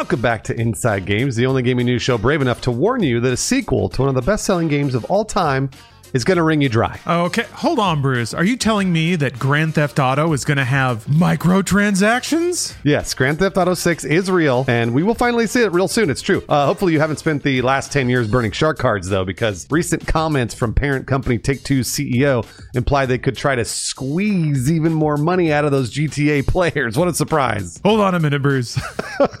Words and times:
Welcome 0.00 0.22
back 0.22 0.42
to 0.44 0.58
Inside 0.58 1.04
Games, 1.04 1.36
the 1.36 1.44
only 1.44 1.60
gaming 1.60 1.84
news 1.84 2.00
show 2.00 2.16
brave 2.16 2.40
enough 2.40 2.62
to 2.62 2.70
warn 2.70 3.02
you 3.02 3.20
that 3.20 3.34
a 3.34 3.36
sequel 3.36 3.90
to 3.90 4.00
one 4.00 4.08
of 4.08 4.14
the 4.14 4.22
best 4.22 4.46
selling 4.46 4.66
games 4.66 4.94
of 4.94 5.04
all 5.10 5.26
time 5.26 5.68
is 6.12 6.24
going 6.24 6.36
to 6.36 6.42
wring 6.42 6.60
you 6.60 6.68
dry. 6.68 6.98
Okay, 7.06 7.44
hold 7.52 7.78
on, 7.78 8.02
Bruce. 8.02 8.34
Are 8.34 8.44
you 8.44 8.56
telling 8.56 8.92
me 8.92 9.16
that 9.16 9.38
Grand 9.38 9.74
Theft 9.74 9.98
Auto 9.98 10.32
is 10.32 10.44
going 10.44 10.58
to 10.58 10.64
have 10.64 11.04
microtransactions? 11.06 12.74
Yes, 12.84 13.14
Grand 13.14 13.38
Theft 13.38 13.56
Auto 13.56 13.74
6 13.74 14.04
is 14.04 14.30
real, 14.30 14.64
and 14.68 14.94
we 14.94 15.02
will 15.02 15.14
finally 15.14 15.46
see 15.46 15.62
it 15.62 15.72
real 15.72 15.88
soon. 15.88 16.10
It's 16.10 16.22
true. 16.22 16.42
Uh, 16.48 16.66
hopefully, 16.66 16.92
you 16.92 17.00
haven't 17.00 17.18
spent 17.18 17.42
the 17.42 17.62
last 17.62 17.92
10 17.92 18.08
years 18.08 18.28
burning 18.28 18.50
shark 18.52 18.78
cards, 18.78 19.08
though, 19.08 19.24
because 19.24 19.66
recent 19.70 20.06
comments 20.06 20.54
from 20.54 20.74
parent 20.74 21.06
company 21.06 21.38
Take 21.38 21.62
Two 21.62 21.80
CEO 21.80 22.46
imply 22.74 23.06
they 23.06 23.18
could 23.18 23.36
try 23.36 23.54
to 23.54 23.64
squeeze 23.64 24.70
even 24.70 24.92
more 24.92 25.16
money 25.16 25.52
out 25.52 25.64
of 25.64 25.70
those 25.70 25.92
GTA 25.92 26.46
players. 26.46 26.96
What 26.98 27.08
a 27.08 27.14
surprise. 27.14 27.80
Hold 27.84 28.00
on 28.00 28.14
a 28.14 28.20
minute, 28.20 28.42
Bruce. 28.42 28.78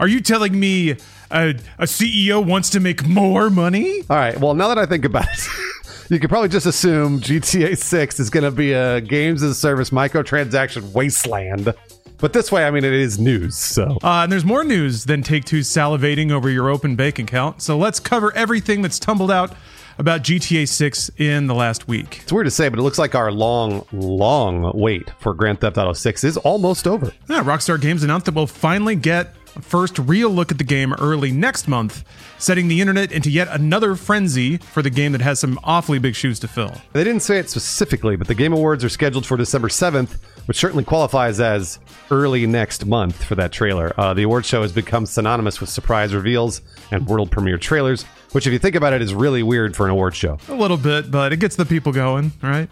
Are 0.00 0.09
you 0.09 0.21
telling 0.21 0.59
me 0.59 0.93
a, 1.30 1.50
a 1.79 1.84
CEO 1.84 2.45
wants 2.45 2.71
to 2.71 2.80
make 2.80 3.07
more 3.07 3.51
money? 3.51 4.03
All 4.09 4.16
right, 4.16 4.39
well, 4.39 4.55
now 4.55 4.69
that 4.69 4.79
I 4.79 4.87
think 4.87 5.05
about 5.05 5.25
it. 5.25 5.48
you 6.09 6.20
could 6.20 6.30
probably 6.30 6.48
just 6.48 6.66
assume 6.66 7.20
GTA 7.20 7.77
6 7.77 8.20
is 8.20 8.30
going 8.30 8.45
to 8.45 8.51
be 8.51 8.73
a 8.73 9.01
games 9.01 9.42
as 9.42 9.51
a 9.51 9.55
service 9.55 9.91
microtransaction 9.91 10.92
wasteland. 10.92 11.74
But 12.19 12.33
this 12.33 12.51
way, 12.51 12.64
I 12.64 12.70
mean, 12.70 12.84
it 12.84 12.95
is 12.95 13.19
news, 13.19 13.56
so. 13.56 13.98
Uh, 14.02 14.23
and 14.23 14.33
there's 14.33 14.45
more 14.45 14.64
news 14.64 15.05
than 15.05 15.23
Take 15.23 15.45
Two 15.45 15.61
salivating 15.61 16.30
over 16.30 16.48
your 16.48 16.70
open 16.70 16.97
bank 16.97 17.19
account. 17.19 17.61
So 17.61 17.77
let's 17.77 18.00
cover 18.00 18.33
everything 18.34 18.80
that's 18.80 18.98
tumbled 18.98 19.30
out 19.30 19.52
about 19.98 20.23
GTA 20.23 20.66
6 20.69 21.11
in 21.19 21.47
the 21.47 21.55
last 21.55 21.88
week. 21.88 22.20
It's 22.23 22.33
weird 22.33 22.47
to 22.47 22.50
say, 22.50 22.69
but 22.69 22.78
it 22.78 22.83
looks 22.83 22.98
like 22.98 23.14
our 23.14 23.30
long, 23.30 23.84
long 23.92 24.73
wait 24.75 25.11
for 25.20 25.34
Grand 25.34 25.61
Theft 25.61 25.77
Auto 25.77 25.92
6 25.92 26.25
is 26.25 26.36
almost 26.38 26.86
over. 26.86 27.12
Yeah, 27.28 27.42
Rockstar 27.42 27.80
Games 27.80 28.02
announced 28.02 28.27
that 28.27 28.34
we'll 28.34 28.47
finally 28.47 28.97
get 28.97 29.34
first 29.60 29.98
real 29.98 30.30
look 30.30 30.51
at 30.51 30.59
the 30.59 30.65
game 30.65 30.92
early 30.95 31.30
next 31.30 31.69
month, 31.69 32.05
setting 32.38 32.69
the 32.69 32.80
internet 32.80 33.12
into 33.12 33.30
yet 33.30 33.48
another 33.48 33.94
frenzy 33.94 34.56
for 34.56 34.83
the 34.83 34.91
game 34.91 35.12
that 35.12 35.20
has 35.20 35.41
some 35.41 35.58
awfully 35.64 35.98
big 35.98 36.14
shoes 36.14 36.39
to 36.41 36.48
fill. 36.48 36.75
They 36.92 37.05
didn't 37.05 37.22
say 37.22 37.39
it 37.39 37.50
specifically, 37.50 38.16
but 38.16 38.27
the 38.27 38.34
Game 38.34 38.53
Awards 38.53 38.84
are 38.84 38.89
scheduled 38.89 39.27
for 39.27 39.36
December 39.36 39.69
7th, 39.69 40.19
which 40.47 40.56
certainly 40.56 40.84
qualifies 40.84 41.41
as 41.41 41.78
early 42.11 42.47
next 42.47 42.86
month 42.86 43.25
for 43.25 43.34
that 43.34 43.53
trailer. 43.53 43.92
Uh, 43.98 44.14
the 44.14 44.22
award 44.22 44.47
show 44.47 44.62
has 44.62 44.72
become 44.72 45.06
synonymous 45.06 45.61
with 45.61 45.70
surprise 45.70 46.14
reveals 46.14 46.62
and 46.91 47.06
world 47.06 47.31
premiere 47.31 47.59
trailers, 47.59 48.05
which, 48.37 48.47
if 48.47 48.53
you 48.53 48.59
think 48.59 48.75
about 48.75 48.92
it, 48.92 49.01
is 49.01 49.15
really 49.15 49.42
weird 49.42 49.75
for 49.75 49.87
an 49.87 49.92
award 49.92 50.15
show. 50.15 50.39
A 50.51 50.55
little 50.55 50.77
bit, 50.77 51.11
but 51.11 51.33
it 51.33 51.39
gets 51.39 51.56
the 51.56 51.65
people 51.65 51.91
going, 51.91 52.33
right? 52.43 52.69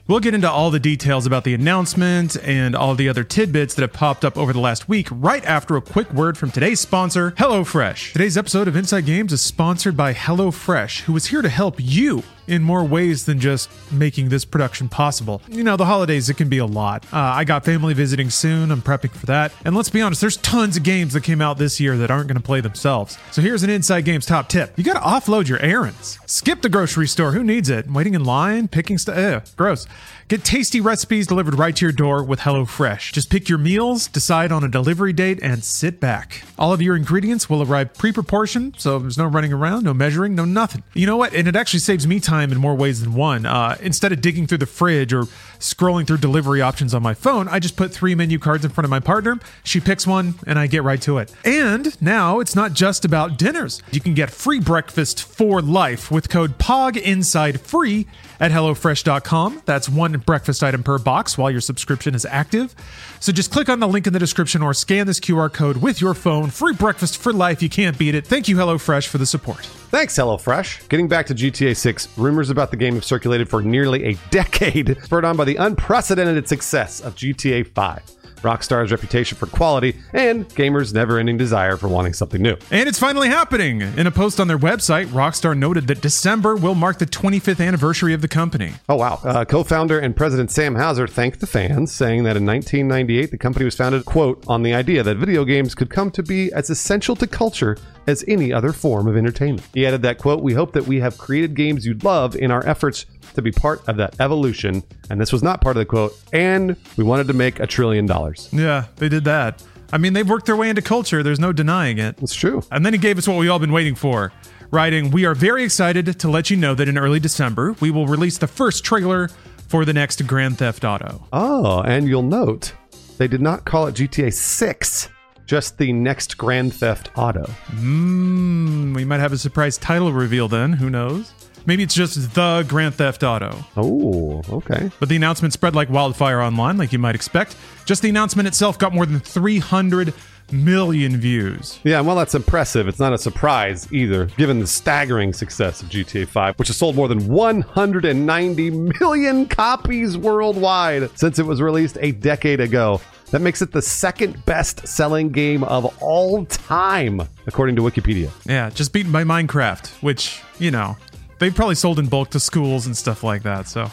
we'll 0.08 0.18
get 0.18 0.32
into 0.32 0.50
all 0.50 0.70
the 0.70 0.80
details 0.80 1.26
about 1.26 1.44
the 1.44 1.52
announcement 1.52 2.38
and 2.42 2.74
all 2.74 2.94
the 2.94 3.06
other 3.06 3.22
tidbits 3.22 3.74
that 3.74 3.82
have 3.82 3.92
popped 3.92 4.24
up 4.24 4.38
over 4.38 4.50
the 4.50 4.60
last 4.60 4.88
week 4.88 5.08
right 5.10 5.44
after 5.44 5.76
a 5.76 5.82
quick 5.82 6.10
word 6.14 6.38
from 6.38 6.50
today's 6.50 6.80
sponsor, 6.80 7.32
HelloFresh. 7.32 8.12
Today's 8.12 8.38
episode 8.38 8.66
of 8.66 8.74
Inside 8.74 9.04
Games 9.04 9.30
is 9.34 9.42
sponsored 9.42 9.94
by 9.94 10.14
HelloFresh, 10.14 11.02
who 11.02 11.14
is 11.16 11.26
here 11.26 11.42
to 11.42 11.50
help 11.50 11.74
you 11.78 12.22
in 12.52 12.62
more 12.62 12.84
ways 12.84 13.24
than 13.24 13.40
just 13.40 13.70
making 13.90 14.28
this 14.28 14.44
production 14.44 14.88
possible. 14.88 15.40
You 15.48 15.64
know, 15.64 15.76
the 15.76 15.86
holidays, 15.86 16.28
it 16.28 16.36
can 16.36 16.48
be 16.48 16.58
a 16.58 16.66
lot. 16.66 17.04
Uh, 17.12 17.16
I 17.16 17.44
got 17.44 17.64
family 17.64 17.94
visiting 17.94 18.28
soon. 18.28 18.70
I'm 18.70 18.82
prepping 18.82 19.10
for 19.10 19.26
that. 19.26 19.52
And 19.64 19.74
let's 19.74 19.88
be 19.88 20.02
honest, 20.02 20.20
there's 20.20 20.36
tons 20.36 20.76
of 20.76 20.82
games 20.82 21.14
that 21.14 21.22
came 21.22 21.40
out 21.40 21.56
this 21.56 21.80
year 21.80 21.96
that 21.96 22.10
aren't 22.10 22.28
going 22.28 22.36
to 22.36 22.42
play 22.42 22.60
themselves. 22.60 23.16
So 23.30 23.40
here's 23.40 23.62
an 23.62 23.70
Inside 23.70 24.02
Games 24.04 24.26
top 24.26 24.48
tip 24.48 24.78
you 24.78 24.84
got 24.84 24.94
to 24.94 25.00
offload 25.00 25.48
your 25.48 25.60
errands. 25.60 26.18
Skip 26.26 26.62
the 26.62 26.68
grocery 26.68 27.08
store. 27.08 27.32
Who 27.32 27.42
needs 27.42 27.70
it? 27.70 27.90
Waiting 27.90 28.14
in 28.14 28.24
line, 28.24 28.68
picking 28.68 28.98
stuff. 28.98 29.56
Gross. 29.56 29.86
Get 30.32 30.44
tasty 30.44 30.80
recipes 30.80 31.26
delivered 31.26 31.58
right 31.58 31.76
to 31.76 31.84
your 31.84 31.92
door 31.92 32.24
with 32.24 32.40
HelloFresh. 32.40 33.12
Just 33.12 33.28
pick 33.28 33.50
your 33.50 33.58
meals, 33.58 34.08
decide 34.08 34.50
on 34.50 34.64
a 34.64 34.68
delivery 34.68 35.12
date, 35.12 35.38
and 35.42 35.62
sit 35.62 36.00
back. 36.00 36.42
All 36.58 36.72
of 36.72 36.80
your 36.80 36.96
ingredients 36.96 37.50
will 37.50 37.62
arrive 37.62 37.92
pre 37.92 38.12
proportioned, 38.12 38.76
so 38.78 38.98
there's 38.98 39.18
no 39.18 39.26
running 39.26 39.52
around, 39.52 39.84
no 39.84 39.92
measuring, 39.92 40.34
no 40.34 40.46
nothing. 40.46 40.84
You 40.94 41.06
know 41.06 41.18
what? 41.18 41.34
And 41.34 41.48
it 41.48 41.54
actually 41.54 41.80
saves 41.80 42.06
me 42.06 42.18
time 42.18 42.41
in 42.50 42.58
more 42.58 42.74
ways 42.74 43.00
than 43.02 43.14
one. 43.14 43.46
Uh, 43.46 43.76
instead 43.80 44.10
of 44.10 44.20
digging 44.20 44.46
through 44.46 44.58
the 44.58 44.66
fridge 44.66 45.12
or 45.12 45.24
scrolling 45.60 46.06
through 46.06 46.16
delivery 46.18 46.60
options 46.60 46.94
on 46.94 47.02
my 47.02 47.14
phone, 47.14 47.46
I 47.48 47.58
just 47.58 47.76
put 47.76 47.92
three 47.92 48.14
menu 48.14 48.38
cards 48.38 48.64
in 48.64 48.70
front 48.70 48.84
of 48.84 48.90
my 48.90 49.00
partner. 49.00 49.38
She 49.62 49.78
picks 49.78 50.06
one, 50.06 50.34
and 50.46 50.58
I 50.58 50.66
get 50.66 50.82
right 50.82 51.00
to 51.02 51.18
it. 51.18 51.32
And 51.44 52.00
now 52.02 52.40
it's 52.40 52.56
not 52.56 52.72
just 52.72 53.04
about 53.04 53.38
dinners. 53.38 53.82
You 53.92 54.00
can 54.00 54.14
get 54.14 54.30
free 54.30 54.58
breakfast 54.58 55.22
for 55.22 55.62
life 55.62 56.10
with 56.10 56.28
code 56.28 56.58
POG 56.58 56.96
inside 56.96 57.60
free 57.60 58.06
at 58.42 58.50
HelloFresh.com. 58.50 59.62
That's 59.64 59.88
one 59.88 60.12
breakfast 60.18 60.64
item 60.64 60.82
per 60.82 60.98
box 60.98 61.38
while 61.38 61.50
your 61.50 61.60
subscription 61.60 62.14
is 62.14 62.26
active. 62.26 62.74
So 63.20 63.30
just 63.30 63.52
click 63.52 63.68
on 63.68 63.78
the 63.78 63.86
link 63.86 64.08
in 64.08 64.12
the 64.12 64.18
description 64.18 64.62
or 64.62 64.74
scan 64.74 65.06
this 65.06 65.20
QR 65.20 65.50
code 65.50 65.76
with 65.76 66.00
your 66.00 66.12
phone. 66.12 66.50
Free 66.50 66.74
breakfast 66.74 67.18
for 67.18 67.32
life. 67.32 67.62
You 67.62 67.68
can't 67.68 67.96
beat 67.96 68.16
it. 68.16 68.26
Thank 68.26 68.48
you, 68.48 68.56
HelloFresh, 68.56 69.06
for 69.06 69.18
the 69.18 69.26
support. 69.26 69.64
Thanks, 69.64 70.18
HelloFresh. 70.18 70.88
Getting 70.88 71.06
back 71.06 71.26
to 71.26 71.34
GTA 71.34 71.76
6, 71.76 72.18
rumors 72.18 72.50
about 72.50 72.72
the 72.72 72.76
game 72.76 72.94
have 72.94 73.04
circulated 73.04 73.48
for 73.48 73.62
nearly 73.62 74.04
a 74.06 74.18
decade, 74.30 75.00
spurred 75.04 75.24
on 75.24 75.36
by 75.36 75.44
the 75.44 75.56
unprecedented 75.56 76.48
success 76.48 77.00
of 77.00 77.14
GTA 77.14 77.68
5. 77.68 78.21
Rockstar's 78.42 78.92
reputation 78.92 79.36
for 79.38 79.46
quality, 79.46 79.96
and 80.12 80.48
gamers' 80.50 80.92
never 80.92 81.18
ending 81.18 81.36
desire 81.36 81.76
for 81.76 81.88
wanting 81.88 82.12
something 82.12 82.42
new. 82.42 82.56
And 82.70 82.88
it's 82.88 82.98
finally 82.98 83.28
happening. 83.28 83.80
In 83.80 84.06
a 84.06 84.10
post 84.10 84.40
on 84.40 84.48
their 84.48 84.58
website, 84.58 85.06
Rockstar 85.06 85.56
noted 85.56 85.86
that 85.86 86.00
December 86.00 86.56
will 86.56 86.74
mark 86.74 86.98
the 86.98 87.06
25th 87.06 87.64
anniversary 87.66 88.14
of 88.14 88.20
the 88.20 88.28
company. 88.28 88.72
Oh, 88.88 88.96
wow. 88.96 89.20
Uh, 89.24 89.44
co 89.44 89.62
founder 89.62 89.98
and 89.98 90.14
president 90.14 90.50
Sam 90.50 90.74
Houser 90.74 91.06
thanked 91.06 91.40
the 91.40 91.46
fans, 91.46 91.92
saying 91.92 92.24
that 92.24 92.36
in 92.36 92.46
1998, 92.46 93.30
the 93.30 93.38
company 93.38 93.64
was 93.64 93.74
founded, 93.74 94.04
quote, 94.04 94.44
on 94.46 94.62
the 94.62 94.74
idea 94.74 95.02
that 95.02 95.16
video 95.16 95.44
games 95.44 95.74
could 95.74 95.90
come 95.90 96.10
to 96.12 96.22
be 96.22 96.52
as 96.52 96.70
essential 96.70 97.16
to 97.16 97.26
culture 97.26 97.76
as 98.06 98.24
any 98.26 98.52
other 98.52 98.72
form 98.72 99.06
of 99.06 99.16
entertainment. 99.16 99.66
He 99.72 99.86
added 99.86 100.02
that, 100.02 100.18
quote, 100.18 100.42
we 100.42 100.54
hope 100.54 100.72
that 100.72 100.86
we 100.86 101.00
have 101.00 101.18
created 101.18 101.54
games 101.54 101.86
you'd 101.86 102.04
love 102.04 102.34
in 102.34 102.50
our 102.50 102.66
efforts 102.66 103.06
to 103.34 103.42
be 103.42 103.52
part 103.52 103.86
of 103.88 103.96
that 103.96 104.20
evolution. 104.20 104.82
And 105.10 105.20
this 105.20 105.32
was 105.32 105.42
not 105.42 105.60
part 105.60 105.76
of 105.76 105.80
the 105.80 105.86
quote. 105.86 106.18
And 106.32 106.76
we 106.96 107.04
wanted 107.04 107.26
to 107.28 107.32
make 107.32 107.60
a 107.60 107.66
trillion 107.66 108.06
dollars. 108.06 108.48
Yeah, 108.52 108.86
they 108.96 109.08
did 109.08 109.24
that. 109.24 109.62
I 109.92 109.98
mean, 109.98 110.14
they've 110.14 110.28
worked 110.28 110.46
their 110.46 110.56
way 110.56 110.70
into 110.70 110.82
culture. 110.82 111.22
There's 111.22 111.40
no 111.40 111.52
denying 111.52 111.98
it. 111.98 112.16
It's 112.22 112.34
true. 112.34 112.62
And 112.70 112.84
then 112.84 112.94
he 112.94 112.98
gave 112.98 113.18
us 113.18 113.28
what 113.28 113.36
we 113.36 113.48
all 113.48 113.58
been 113.58 113.72
waiting 113.72 113.94
for. 113.94 114.32
Writing, 114.70 115.10
we 115.10 115.26
are 115.26 115.34
very 115.34 115.64
excited 115.64 116.18
to 116.18 116.30
let 116.30 116.48
you 116.48 116.56
know 116.56 116.74
that 116.74 116.88
in 116.88 116.96
early 116.96 117.20
December, 117.20 117.76
we 117.80 117.90
will 117.90 118.06
release 118.06 118.38
the 118.38 118.46
first 118.46 118.84
trailer 118.84 119.28
for 119.68 119.84
the 119.84 119.92
next 119.92 120.26
Grand 120.26 120.56
Theft 120.56 120.84
Auto. 120.84 121.26
Oh, 121.32 121.82
and 121.82 122.08
you'll 122.08 122.22
note 122.22 122.72
they 123.18 123.28
did 123.28 123.42
not 123.42 123.66
call 123.66 123.86
it 123.86 123.94
GTA 123.94 124.32
6, 124.32 125.08
just 125.44 125.76
the 125.76 125.92
next 125.92 126.38
Grand 126.38 126.72
Theft 126.72 127.10
Auto. 127.16 127.44
Mmm, 127.72 128.94
we 128.94 129.04
might 129.04 129.20
have 129.20 129.32
a 129.34 129.38
surprise 129.38 129.76
title 129.76 130.10
reveal 130.10 130.48
then. 130.48 130.72
Who 130.72 130.88
knows? 130.88 131.34
Maybe 131.66 131.82
it's 131.82 131.94
just 131.94 132.34
the 132.34 132.64
Grand 132.68 132.94
Theft 132.94 133.22
Auto. 133.22 133.56
Oh, 133.76 134.42
okay. 134.50 134.90
But 134.98 135.08
the 135.08 135.16
announcement 135.16 135.52
spread 135.52 135.74
like 135.74 135.88
wildfire 135.90 136.40
online, 136.40 136.76
like 136.76 136.92
you 136.92 136.98
might 136.98 137.14
expect. 137.14 137.56
Just 137.84 138.02
the 138.02 138.08
announcement 138.08 138.48
itself 138.48 138.78
got 138.78 138.92
more 138.92 139.06
than 139.06 139.20
300 139.20 140.12
million 140.50 141.16
views. 141.16 141.78
Yeah, 141.84 142.00
well, 142.00 142.16
that's 142.16 142.34
impressive. 142.34 142.88
It's 142.88 142.98
not 142.98 143.12
a 143.12 143.18
surprise 143.18 143.90
either, 143.92 144.26
given 144.26 144.58
the 144.58 144.66
staggering 144.66 145.32
success 145.32 145.82
of 145.82 145.88
GTA 145.88 146.28
5, 146.28 146.58
which 146.58 146.68
has 146.68 146.76
sold 146.76 146.96
more 146.96 147.08
than 147.08 147.26
190 147.26 148.70
million 148.70 149.46
copies 149.46 150.18
worldwide 150.18 151.16
since 151.18 151.38
it 151.38 151.46
was 151.46 151.62
released 151.62 151.96
a 152.00 152.12
decade 152.12 152.60
ago. 152.60 153.00
That 153.30 153.40
makes 153.40 153.62
it 153.62 153.72
the 153.72 153.80
second 153.80 154.44
best 154.44 154.86
selling 154.86 155.30
game 155.30 155.64
of 155.64 155.86
all 156.02 156.44
time, 156.44 157.22
according 157.46 157.76
to 157.76 157.82
Wikipedia. 157.82 158.30
Yeah, 158.44 158.68
just 158.68 158.92
beaten 158.92 159.10
by 159.10 159.24
Minecraft, 159.24 159.88
which, 160.02 160.42
you 160.58 160.70
know, 160.70 160.98
they've 161.42 161.54
probably 161.54 161.74
sold 161.74 161.98
in 161.98 162.06
bulk 162.06 162.30
to 162.30 162.40
schools 162.40 162.86
and 162.86 162.96
stuff 162.96 163.22
like 163.24 163.42
that. 163.42 163.68
So 163.68 163.90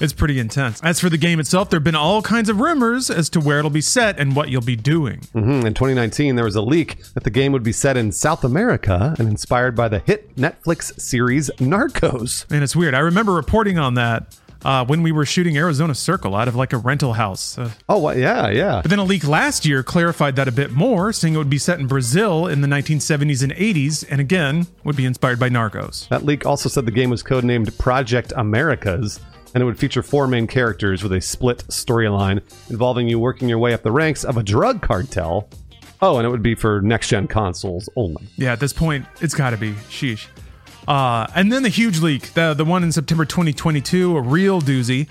it's 0.00 0.12
pretty 0.12 0.38
intense. 0.38 0.80
As 0.82 1.00
for 1.00 1.10
the 1.10 1.18
game 1.18 1.38
itself, 1.40 1.70
there 1.70 1.78
have 1.78 1.84
been 1.84 1.94
all 1.94 2.22
kinds 2.22 2.48
of 2.48 2.60
rumors 2.60 3.10
as 3.10 3.28
to 3.30 3.40
where 3.40 3.58
it'll 3.58 3.70
be 3.70 3.80
set 3.80 4.18
and 4.18 4.34
what 4.34 4.48
you'll 4.48 4.60
be 4.60 4.76
doing. 4.76 5.20
Mm-hmm. 5.34 5.66
In 5.66 5.74
2019, 5.74 6.36
there 6.36 6.44
was 6.44 6.56
a 6.56 6.62
leak 6.62 7.02
that 7.14 7.24
the 7.24 7.30
game 7.30 7.52
would 7.52 7.62
be 7.62 7.72
set 7.72 7.96
in 7.96 8.12
South 8.12 8.44
America 8.44 9.14
and 9.18 9.28
inspired 9.28 9.76
by 9.76 9.88
the 9.88 10.00
hit 10.00 10.34
Netflix 10.36 10.98
series 11.00 11.50
Narcos. 11.58 12.50
And 12.50 12.62
it's 12.62 12.74
weird. 12.74 12.94
I 12.94 13.00
remember 13.00 13.32
reporting 13.32 13.78
on 13.78 13.94
that. 13.94 14.38
Uh, 14.64 14.84
when 14.84 15.02
we 15.02 15.10
were 15.12 15.26
shooting 15.26 15.56
Arizona 15.56 15.94
Circle 15.94 16.34
out 16.34 16.48
of 16.48 16.54
like 16.54 16.72
a 16.72 16.78
rental 16.78 17.14
house. 17.14 17.58
Uh, 17.58 17.70
oh, 17.88 17.98
well, 17.98 18.16
yeah, 18.16 18.48
yeah. 18.48 18.80
But 18.82 18.90
then 18.90 18.98
a 18.98 19.04
leak 19.04 19.26
last 19.26 19.66
year 19.66 19.82
clarified 19.82 20.36
that 20.36 20.46
a 20.48 20.52
bit 20.52 20.70
more, 20.70 21.12
saying 21.12 21.34
it 21.34 21.38
would 21.38 21.50
be 21.50 21.58
set 21.58 21.80
in 21.80 21.86
Brazil 21.86 22.46
in 22.46 22.60
the 22.60 22.68
1970s 22.68 23.42
and 23.42 23.52
80s, 23.52 24.04
and 24.08 24.20
again, 24.20 24.66
would 24.84 24.96
be 24.96 25.04
inspired 25.04 25.40
by 25.40 25.48
Narcos. 25.48 26.08
That 26.08 26.24
leak 26.24 26.46
also 26.46 26.68
said 26.68 26.86
the 26.86 26.92
game 26.92 27.10
was 27.10 27.22
codenamed 27.22 27.76
Project 27.78 28.32
Americas, 28.36 29.18
and 29.54 29.62
it 29.62 29.64
would 29.64 29.78
feature 29.78 30.02
four 30.02 30.26
main 30.28 30.46
characters 30.46 31.02
with 31.02 31.12
a 31.12 31.20
split 31.20 31.58
storyline 31.68 32.40
involving 32.70 33.08
you 33.08 33.18
working 33.18 33.48
your 33.48 33.58
way 33.58 33.74
up 33.74 33.82
the 33.82 33.92
ranks 33.92 34.24
of 34.24 34.36
a 34.36 34.42
drug 34.42 34.80
cartel. 34.80 35.48
Oh, 36.00 36.18
and 36.18 36.26
it 36.26 36.30
would 36.30 36.42
be 36.42 36.54
for 36.54 36.80
next 36.80 37.08
gen 37.08 37.28
consoles 37.28 37.88
only. 37.96 38.26
Yeah, 38.36 38.52
at 38.52 38.60
this 38.60 38.72
point, 38.72 39.06
it's 39.20 39.34
got 39.34 39.50
to 39.50 39.56
be. 39.56 39.72
Sheesh. 39.88 40.26
Uh, 40.86 41.26
and 41.34 41.52
then 41.52 41.62
the 41.62 41.68
huge 41.68 42.00
leak, 42.00 42.34
the, 42.34 42.54
the 42.54 42.64
one 42.64 42.82
in 42.82 42.92
September 42.92 43.24
2022, 43.24 44.16
a 44.16 44.20
real 44.20 44.60
doozy. 44.60 45.08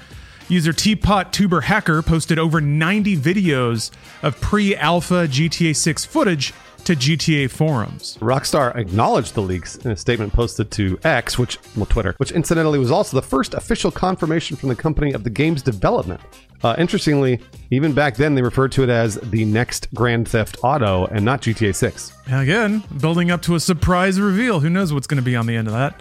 User 0.50 0.73
TeaPotUberHacker 0.73 2.06
posted 2.06 2.38
over 2.38 2.59
90 2.59 3.15
videos 3.15 3.89
of 4.21 4.39
pre 4.41 4.75
alpha 4.75 5.27
GTA 5.27 5.73
6 5.73 6.06
footage 6.06 6.53
to 6.86 6.95
GTA 6.95 7.50
forums. 7.50 8.18
Rockstar 8.22 8.75
acknowledged 8.75 9.33
the 9.33 9.42
leaks 9.42 9.75
in 9.78 9.92
a 9.92 9.98
statement 9.98 10.33
posted 10.33 10.72
to 10.72 11.00
X, 11.04 11.38
which 11.38 11.60
well 11.75 11.86
Twitter, 11.86 12.16
which 12.18 12.31
incidentally 12.31 12.80
was 12.80 12.92
also 12.92 13.16
the 13.18 13.25
first 13.25 13.54
official 13.54 13.92
confirmation 13.92 14.57
from 14.57 14.69
the 14.69 14.75
company 14.75 15.13
of 15.13 15.24
the 15.24 15.30
game's 15.30 15.62
development. 15.62 16.22
Uh, 16.63 16.75
interestingly, 16.78 17.39
even 17.72 17.92
back 17.94 18.16
then 18.16 18.36
they 18.36 18.42
referred 18.42 18.72
to 18.72 18.83
it 18.83 18.89
as 18.89 19.16
the 19.16 19.45
next 19.45 19.92
Grand 19.94 20.28
Theft 20.28 20.57
Auto 20.63 21.06
and 21.07 21.25
not 21.25 21.42
GTA 21.42 21.74
6. 21.74 22.13
Again, 22.31 22.84
building 23.00 23.31
up 23.31 23.42
to 23.44 23.56
a 23.56 23.60
surprise 23.60 24.19
reveal. 24.19 24.60
Who 24.60 24.69
knows 24.69 24.94
what's 24.94 25.07
going 25.07 25.22
to 25.22 25.25
be 25.25 25.36
on 25.36 25.48
the 25.48 25.56
end 25.56 25.68
of 25.68 25.74
that? 25.74 26.00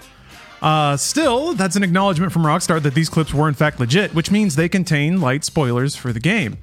Uh, 0.61 0.97
still, 0.97 1.55
that's 1.55 1.77
an 1.77 1.83
acknowledgement 1.83 2.33
from 2.33 2.43
Rockstar 2.43 2.83
that 2.83 2.95
these 2.95 3.09
clips 3.09 3.33
were 3.33 3.49
in 3.49 3.55
fact 3.55 3.81
legit, 3.81 4.15
which 4.15 4.31
means 4.31 4.57
they 4.57 4.69
contain 4.69 5.21
light 5.21 5.45
spoilers 5.45 5.97
for 5.97 6.13
the 6.13 6.21
game. 6.21 6.59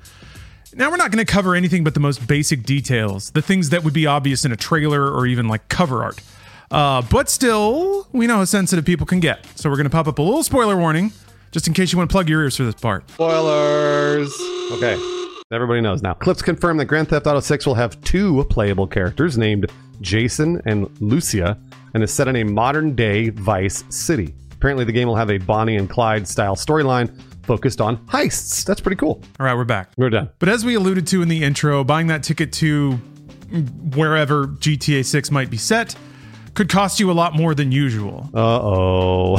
Now, 0.78 0.92
we're 0.92 0.98
not 0.98 1.10
going 1.10 1.26
to 1.26 1.32
cover 1.32 1.56
anything 1.56 1.84
but 1.84 1.96
the 1.96 2.00
most 2.00 2.28
basic 2.28 2.62
details, 2.62 3.32
the 3.32 3.42
things 3.42 3.72
that 3.72 3.84
would 3.84 3.96
be 3.96 4.06
obvious 4.06 4.46
in 4.46 4.52
a 4.52 4.56
trailer 4.56 5.12
or 5.12 5.26
even 5.26 5.48
like 5.48 5.68
cover 5.70 6.04
art. 6.04 6.22
Uh, 6.70 7.02
but 7.02 7.32
still, 7.32 8.08
we 8.12 8.28
know 8.28 8.38
how 8.38 8.46
sensitive 8.46 8.86
people 8.86 9.08
can 9.08 9.20
get. 9.20 9.44
So 9.56 9.72
we're 9.72 9.76
going 9.78 9.86
to 9.86 9.90
pop 9.90 10.08
up 10.08 10.20
a 10.20 10.22
little 10.22 10.44
spoiler 10.44 10.78
warning 10.78 11.14
just 11.50 11.68
in 11.68 11.74
case 11.74 11.92
you 11.92 11.98
want 11.98 12.12
to 12.12 12.14
plug 12.14 12.30
your 12.30 12.44
ears 12.44 12.58
for 12.58 12.64
this 12.64 12.76
part. 12.76 13.10
Spoilers! 13.10 14.32
Okay. 14.74 15.00
Everybody 15.52 15.82
knows 15.82 16.04
now. 16.04 16.14
Clips 16.14 16.44
confirm 16.44 16.78
that 16.78 16.86
Grand 16.86 17.10
Theft 17.10 17.26
Auto 17.26 17.40
6 17.40 17.66
will 17.66 17.74
have 17.74 18.00
two 18.02 18.44
playable 18.52 18.86
characters 18.86 19.36
named 19.36 19.72
Jason 20.02 20.62
and 20.66 20.88
Lucia 21.02 21.58
and 21.96 22.04
is 22.04 22.14
set 22.14 22.28
in 22.28 22.36
a 22.36 22.44
modern 22.44 22.94
day 22.94 23.30
Vice 23.30 23.84
City. 23.90 24.36
Apparently, 24.52 24.86
the 24.86 24.92
game 24.92 25.08
will 25.08 25.16
have 25.16 25.32
a 25.32 25.40
Bonnie 25.40 25.78
and 25.78 25.90
Clyde 25.90 26.28
style 26.28 26.56
storyline 26.56 27.20
focused 27.48 27.82
on 27.82 27.98
heists. 28.08 28.64
That's 28.66 28.82
pretty 28.82 28.98
cool. 28.98 29.22
All 29.40 29.46
right, 29.46 29.56
we're 29.56 29.64
back. 29.64 29.92
We're 29.98 30.10
done. 30.12 30.30
But 30.38 30.50
as 30.50 30.64
we 30.64 30.76
alluded 30.76 31.08
to 31.08 31.22
in 31.22 31.30
the 31.30 31.44
intro, 31.44 31.84
buying 31.84 32.08
that 32.08 32.22
ticket 32.22 32.52
to 32.54 33.00
wherever 33.96 34.46
GTA 34.48 35.06
6 35.06 35.32
might 35.32 35.50
be 35.50 35.58
set 35.58 35.96
could 36.54 36.70
cost 36.70 37.00
you 37.00 37.10
a 37.10 37.14
lot 37.14 37.34
more 37.34 37.56
than 37.56 37.72
usual. 37.72 38.30
Uh 38.38 38.60
oh. 38.62 39.38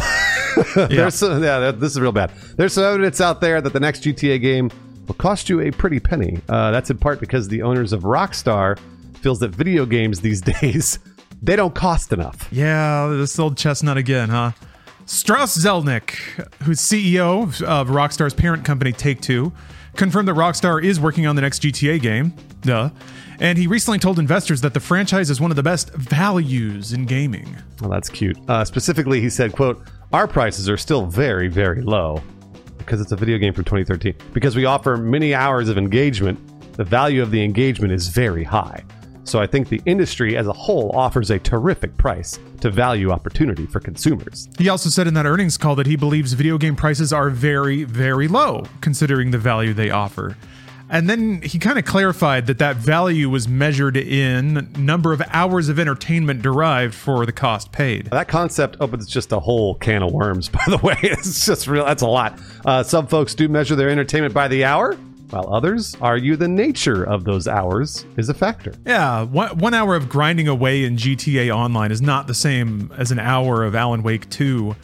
There's 0.75 1.15
some, 1.15 1.43
yeah, 1.43 1.71
this 1.71 1.93
is 1.93 2.01
real 2.01 2.11
bad. 2.11 2.33
There's 2.57 2.73
some 2.73 2.83
evidence 2.83 3.21
out 3.21 3.41
there 3.41 3.61
that 3.61 3.73
the 3.73 3.79
next 3.79 4.03
GTA 4.03 4.41
game 4.41 4.71
will 5.07 5.15
cost 5.15 5.49
you 5.49 5.61
a 5.61 5.71
pretty 5.71 6.01
penny. 6.01 6.41
Uh, 6.49 6.73
that's 6.73 6.91
in 6.91 6.99
part 6.99 7.21
because 7.21 7.47
the 7.47 7.63
owners 7.63 7.93
of 7.93 8.03
Rockstar 8.03 8.77
feels 9.21 9.39
that 9.41 9.51
video 9.51 9.87
games 9.87 10.21
these 10.21 10.41
days 10.61 10.99
they 11.43 11.55
don't 11.57 11.75
cost 11.75 12.13
enough. 12.13 12.49
Yeah, 12.51 13.09
this 13.17 13.39
old 13.39 13.57
chestnut 13.57 13.97
again, 13.97 14.29
huh? 14.29 14.53
Strauss 15.09 15.57
Zelnick, 15.57 16.17
who's 16.65 16.81
CEO 16.81 17.63
of 17.63 17.89
Rockstar's 17.89 18.35
parent 18.35 18.63
company 18.67 18.93
Take 18.93 19.23
Two, 19.23 19.55
confirmed 19.97 20.29
that 20.29 20.35
Rockstar 20.35 20.85
is 20.85 21.01
working 21.01 21.27
on 21.27 21.35
the 21.35 21.41
next 21.41 21.63
GTA 21.63 21.99
game. 21.99 22.35
Duh. 22.61 22.91
And 23.41 23.57
he 23.57 23.67
recently 23.67 23.99
told 23.99 24.19
investors 24.19 24.61
that 24.61 24.75
the 24.75 24.81
franchise 24.81 25.31
is 25.31 25.41
one 25.41 25.51
of 25.51 25.57
the 25.57 25.63
best 25.63 25.95
values 25.95 26.93
in 26.93 27.07
gaming. 27.07 27.57
Well, 27.81 27.89
that's 27.89 28.11
cute. 28.11 28.37
Uh, 28.49 28.67
specifically, 28.67 29.23
he 29.23 29.31
said, 29.31 29.53
"quote 29.53 29.83
Our 30.13 30.29
prices 30.29 30.69
are 30.69 30.77
still 30.77 31.07
very, 31.07 31.49
very 31.49 31.81
low 31.81 32.23
because 32.77 33.01
it's 33.01 33.13
a 33.13 33.17
video 33.17 33.39
game 33.39 33.55
from 33.55 33.65
2013. 33.65 34.15
Because 34.35 34.57
we 34.57 34.67
offer 34.67 34.99
many 34.99 35.35
hours 35.35 35.71
of 35.71 35.79
engagement, 35.79 36.39
the 36.75 36.85
value 36.85 37.23
of 37.23 37.31
the 37.31 37.43
engagement 37.43 37.95
is 37.95 38.09
very 38.09 38.45
high. 38.45 38.85
So 39.29 39.41
I 39.41 39.47
think 39.47 39.69
the 39.69 39.83
industry 39.85 40.39
as 40.39 40.47
a 40.47 40.53
whole 40.55 40.91
offers 40.95 41.31
a 41.31 41.39
terrific 41.39 41.95
price 41.99 42.39
to 42.63 42.71
value 42.71 43.11
opportunity 43.11 43.67
for 43.67 43.79
consumers. 43.79 44.49
He 44.59 44.71
also 44.71 44.89
said 44.89 45.07
in 45.07 45.13
that 45.15 45.27
earnings 45.27 45.59
call 45.59 45.75
that 45.77 45.87
he 45.87 45.97
believes 45.97 46.33
video 46.33 46.57
game 46.57 46.75
prices 46.75 47.13
are 47.13 47.29
very, 47.29 47.85
very 47.85 48.27
low 48.27 48.65
considering 48.81 49.31
the 49.31 49.39
value 49.39 49.75
they 49.75 49.91
offer. 49.91 50.35
And 50.91 51.11
then 51.11 51.43
he 51.43 51.59
kind 51.59 51.79
of 51.79 51.85
clarified 51.85 52.47
that 52.47 52.59
that 52.61 52.77
value 52.77 53.29
was 53.29 53.47
measured 53.47 53.99
in 53.99 54.73
number 54.79 55.13
of 55.13 55.21
hours 55.29 55.69
of 55.69 55.79
entertainment 55.79 56.41
derived 56.41 56.95
for 56.95 57.27
the 57.27 57.33
cost 57.33 57.71
paid. 57.71 58.07
That 58.07 58.29
concept 58.29 58.79
opens 58.81 59.07
just 59.07 59.31
a 59.33 59.39
whole 59.39 59.75
can 59.75 60.03
of 60.03 60.13
worms, 60.13 60.49
by 60.49 60.65
the 60.67 60.79
way. 60.79 60.97
It's 61.03 61.45
just 61.45 61.67
real, 61.67 61.85
that's 61.85 62.03
a 62.03 62.09
lot. 62.09 62.41
Uh, 62.65 62.83
some 62.83 63.07
folks 63.07 63.35
do 63.35 63.49
measure 63.49 63.77
their 63.77 63.91
entertainment 63.91 64.33
by 64.33 64.49
the 64.49 64.65
hour, 64.65 64.97
while 65.31 65.53
others 65.53 65.97
argue 66.01 66.37
the 66.37 66.49
nature 66.49 67.05
of 67.05 67.25
those 67.25 67.47
hours 67.47 68.07
is 68.17 68.29
a 68.29 68.35
factor. 68.35 68.73
Yeah, 68.87 69.25
one, 69.25 69.75
hour 69.75 69.95
of 69.95 70.09
grinding 70.09 70.49
away 70.49 70.85
in 70.85 70.97
GTA 70.97 71.55
Online 71.55 71.91
is 71.91 72.01
not 72.01 72.27
the 72.27 72.35
same 72.35 72.93
as 72.97 73.11
an 73.11 73.19
hour 73.19 73.65
of 73.65 73.75
Alan 73.75 74.03
Wake 74.03 74.29
2. 74.31 74.75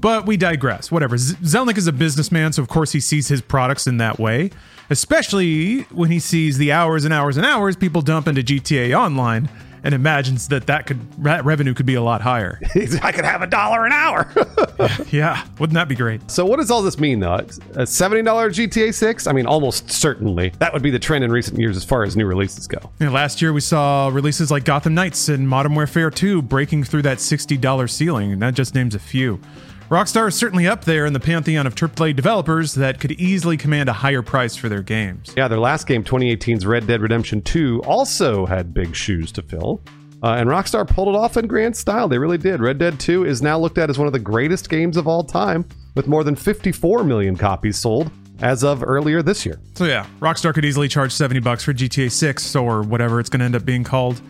But 0.00 0.26
we 0.26 0.36
digress. 0.36 0.92
Whatever. 0.92 1.16
Zelnick 1.16 1.76
is 1.76 1.88
a 1.88 1.92
businessman, 1.92 2.52
so 2.52 2.62
of 2.62 2.68
course 2.68 2.92
he 2.92 3.00
sees 3.00 3.26
his 3.26 3.40
products 3.40 3.86
in 3.88 3.96
that 3.96 4.18
way, 4.18 4.50
especially 4.90 5.80
when 5.90 6.10
he 6.10 6.20
sees 6.20 6.56
the 6.56 6.70
hours 6.70 7.04
and 7.04 7.12
hours 7.12 7.36
and 7.36 7.44
hours 7.44 7.74
people 7.74 8.00
dump 8.00 8.28
into 8.28 8.42
GTA 8.42 8.96
Online 8.96 9.48
and 9.88 9.94
imagines 9.94 10.48
that 10.48 10.66
that 10.66 10.84
could 10.84 11.00
that 11.24 11.46
revenue 11.46 11.72
could 11.72 11.86
be 11.86 11.94
a 11.94 12.02
lot 12.02 12.20
higher. 12.20 12.60
I 13.02 13.10
could 13.10 13.24
have 13.24 13.40
a 13.40 13.46
dollar 13.46 13.86
an 13.86 13.92
hour. 13.92 14.30
yeah, 15.10 15.46
wouldn't 15.58 15.76
that 15.76 15.88
be 15.88 15.94
great? 15.94 16.30
So 16.30 16.44
what 16.44 16.58
does 16.58 16.70
all 16.70 16.82
this 16.82 16.98
mean, 16.98 17.20
though? 17.20 17.40
A 17.74 17.86
seventy 17.86 18.22
dollar 18.22 18.50
GTA 18.50 18.92
Six? 18.92 19.26
I 19.26 19.32
mean, 19.32 19.46
almost 19.46 19.90
certainly 19.90 20.52
that 20.58 20.74
would 20.74 20.82
be 20.82 20.90
the 20.90 20.98
trend 20.98 21.24
in 21.24 21.32
recent 21.32 21.58
years 21.58 21.74
as 21.74 21.86
far 21.86 22.02
as 22.02 22.18
new 22.18 22.26
releases 22.26 22.66
go. 22.66 22.78
Yeah, 23.00 23.08
last 23.08 23.40
year 23.40 23.54
we 23.54 23.62
saw 23.62 24.08
releases 24.08 24.50
like 24.50 24.66
Gotham 24.66 24.94
Knights 24.94 25.30
and 25.30 25.48
Modern 25.48 25.74
Warfare 25.74 26.10
2 26.10 26.42
breaking 26.42 26.84
through 26.84 27.02
that 27.02 27.18
sixty 27.18 27.56
dollar 27.56 27.88
ceiling, 27.88 28.30
and 28.30 28.42
that 28.42 28.52
just 28.52 28.74
names 28.74 28.94
a 28.94 28.98
few. 28.98 29.40
Rockstar 29.90 30.28
is 30.28 30.34
certainly 30.34 30.66
up 30.66 30.84
there 30.84 31.06
in 31.06 31.14
the 31.14 31.20
pantheon 31.20 31.66
of 31.66 31.74
AAA 31.74 32.14
developers 32.14 32.74
that 32.74 33.00
could 33.00 33.12
easily 33.12 33.56
command 33.56 33.88
a 33.88 33.92
higher 33.94 34.20
price 34.20 34.54
for 34.54 34.68
their 34.68 34.82
games. 34.82 35.32
Yeah, 35.34 35.48
their 35.48 35.58
last 35.58 35.86
game, 35.86 36.04
2018's 36.04 36.66
Red 36.66 36.86
Dead 36.86 37.00
Redemption 37.00 37.40
2, 37.40 37.80
also 37.86 38.44
had 38.44 38.74
big 38.74 38.94
shoes 38.94 39.32
to 39.32 39.40
fill. 39.40 39.80
Uh, 40.22 40.34
and 40.34 40.50
Rockstar 40.50 40.86
pulled 40.86 41.08
it 41.08 41.14
off 41.14 41.38
in 41.38 41.46
grand 41.46 41.74
style. 41.74 42.06
They 42.06 42.18
really 42.18 42.36
did. 42.36 42.60
Red 42.60 42.76
Dead 42.76 43.00
2 43.00 43.24
is 43.24 43.40
now 43.40 43.58
looked 43.58 43.78
at 43.78 43.88
as 43.88 43.96
one 43.96 44.06
of 44.06 44.12
the 44.12 44.18
greatest 44.18 44.68
games 44.68 44.98
of 44.98 45.08
all 45.08 45.24
time, 45.24 45.64
with 45.94 46.06
more 46.06 46.22
than 46.22 46.36
54 46.36 47.02
million 47.04 47.34
copies 47.34 47.78
sold 47.78 48.10
as 48.42 48.62
of 48.62 48.84
earlier 48.84 49.22
this 49.22 49.46
year. 49.46 49.58
So 49.74 49.86
yeah, 49.86 50.04
Rockstar 50.20 50.52
could 50.52 50.66
easily 50.66 50.88
charge 50.88 51.12
70 51.12 51.40
bucks 51.40 51.64
for 51.64 51.72
GTA 51.72 52.12
6 52.12 52.56
or 52.56 52.82
whatever 52.82 53.20
it's 53.20 53.30
going 53.30 53.40
to 53.40 53.46
end 53.46 53.56
up 53.56 53.64
being 53.64 53.84
called. 53.84 54.20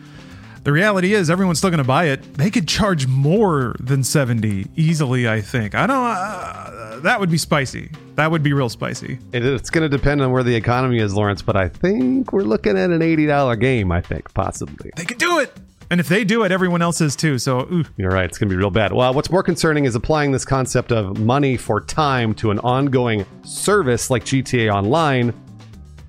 The 0.64 0.72
reality 0.72 1.14
is 1.14 1.30
everyone's 1.30 1.58
still 1.58 1.70
going 1.70 1.78
to 1.78 1.84
buy 1.84 2.06
it. 2.06 2.34
They 2.34 2.50
could 2.50 2.68
charge 2.68 3.06
more 3.06 3.74
than 3.80 4.04
70 4.04 4.66
easily, 4.76 5.28
I 5.28 5.40
think. 5.40 5.74
I 5.74 5.86
don't 5.86 5.96
uh, 5.96 7.00
that 7.02 7.20
would 7.20 7.30
be 7.30 7.38
spicy. 7.38 7.90
That 8.16 8.30
would 8.30 8.42
be 8.42 8.52
real 8.52 8.68
spicy. 8.68 9.18
It, 9.32 9.44
it's 9.44 9.70
going 9.70 9.88
to 9.88 9.96
depend 9.96 10.20
on 10.20 10.32
where 10.32 10.42
the 10.42 10.54
economy 10.54 10.98
is, 10.98 11.14
Lawrence, 11.14 11.42
but 11.42 11.56
I 11.56 11.68
think 11.68 12.32
we're 12.32 12.42
looking 12.42 12.76
at 12.76 12.90
an 12.90 13.00
$80 13.00 13.60
game, 13.60 13.92
I 13.92 14.00
think, 14.00 14.32
possibly. 14.34 14.90
They 14.96 15.04
could 15.04 15.18
do 15.18 15.38
it. 15.38 15.52
And 15.90 16.00
if 16.00 16.08
they 16.08 16.22
do 16.24 16.42
it, 16.42 16.52
everyone 16.52 16.82
else 16.82 17.00
is 17.00 17.16
too. 17.16 17.38
So, 17.38 17.60
ooh. 17.72 17.84
You're 17.96 18.10
right. 18.10 18.26
It's 18.26 18.36
going 18.36 18.50
to 18.50 18.52
be 18.52 18.58
real 18.58 18.70
bad. 18.70 18.92
Well, 18.92 19.14
what's 19.14 19.30
more 19.30 19.42
concerning 19.42 19.86
is 19.86 19.94
applying 19.94 20.32
this 20.32 20.44
concept 20.44 20.92
of 20.92 21.18
money 21.18 21.56
for 21.56 21.80
time 21.80 22.34
to 22.34 22.50
an 22.50 22.58
ongoing 22.58 23.24
service 23.42 24.10
like 24.10 24.24
GTA 24.24 24.72
Online. 24.72 25.32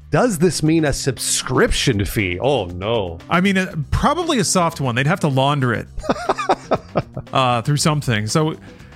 Does 0.09 0.39
this 0.39 0.63
mean 0.63 0.85
a 0.85 0.93
subscription 0.93 2.03
fee? 2.03 2.39
Oh, 2.39 2.65
no. 2.65 3.19
I 3.29 3.41
mean, 3.41 3.57
uh, 3.57 3.75
probably 3.91 4.39
a 4.39 4.43
soft 4.43 4.81
one. 4.81 4.95
They'd 4.95 5.05
have 5.05 5.19
to 5.19 5.27
launder 5.27 5.71
it 5.71 5.87
uh, 7.33 7.61
through 7.61 7.77
something. 7.77 8.25
So, 8.25 8.55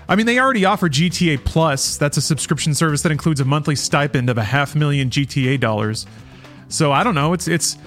I 0.10 0.16
mean, 0.16 0.26
they 0.26 0.40
already 0.40 0.66
offer 0.66 0.90
GTA 0.90 1.46
Plus. 1.46 1.98
That's 1.98 2.18
a 2.18 2.22
subscription 2.22 2.74
service 2.74 3.04
that 3.04 3.12
includes 3.12 3.40
a 3.40 3.46
monthly 3.46 3.76
stipend 3.76 4.30
of 4.30 4.40
a 4.40 4.44
half 4.44 4.76
million 4.76 5.10
GTA 5.12 5.60
dollars. 5.60 6.08
So 6.68 6.92
I 6.92 7.04
don't 7.04 7.16
know. 7.16 7.34
It's 7.34 7.48
it's 7.48 7.78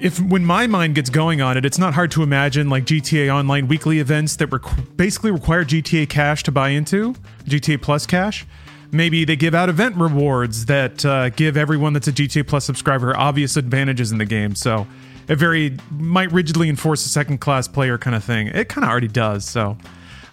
if 0.00 0.18
when 0.20 0.44
my 0.44 0.66
mind 0.66 0.96
gets 0.96 1.10
going 1.10 1.40
on 1.40 1.56
it, 1.56 1.64
it's 1.64 1.78
not 1.78 1.94
hard 1.94 2.10
to 2.12 2.22
imagine 2.24 2.68
like 2.68 2.84
GTA 2.84 3.32
Online 3.32 3.68
weekly 3.68 4.00
events 4.00 4.34
that 4.36 4.50
requ- 4.50 4.96
basically 4.96 5.30
require 5.30 5.64
GTA 5.64 6.08
Cash 6.08 6.42
to 6.42 6.52
buy 6.52 6.70
into, 6.70 7.14
GTA 7.44 7.80
Plus 7.80 8.06
Cash. 8.06 8.46
Maybe 8.94 9.24
they 9.24 9.34
give 9.34 9.54
out 9.54 9.68
event 9.68 9.96
rewards 9.96 10.66
that 10.66 11.04
uh, 11.04 11.30
give 11.30 11.56
everyone 11.56 11.94
that's 11.94 12.06
a 12.06 12.12
GTA 12.12 12.46
Plus 12.46 12.64
subscriber 12.64 13.16
obvious 13.16 13.56
advantages 13.56 14.12
in 14.12 14.18
the 14.18 14.24
game. 14.24 14.54
So 14.54 14.86
it 15.26 15.34
very 15.34 15.76
might 15.90 16.30
rigidly 16.30 16.68
enforce 16.68 17.04
a 17.04 17.08
second 17.08 17.38
class 17.38 17.66
player 17.66 17.98
kind 17.98 18.14
of 18.14 18.22
thing. 18.22 18.46
It 18.46 18.68
kind 18.68 18.84
of 18.84 18.90
already 18.90 19.08
does. 19.08 19.44
So 19.44 19.76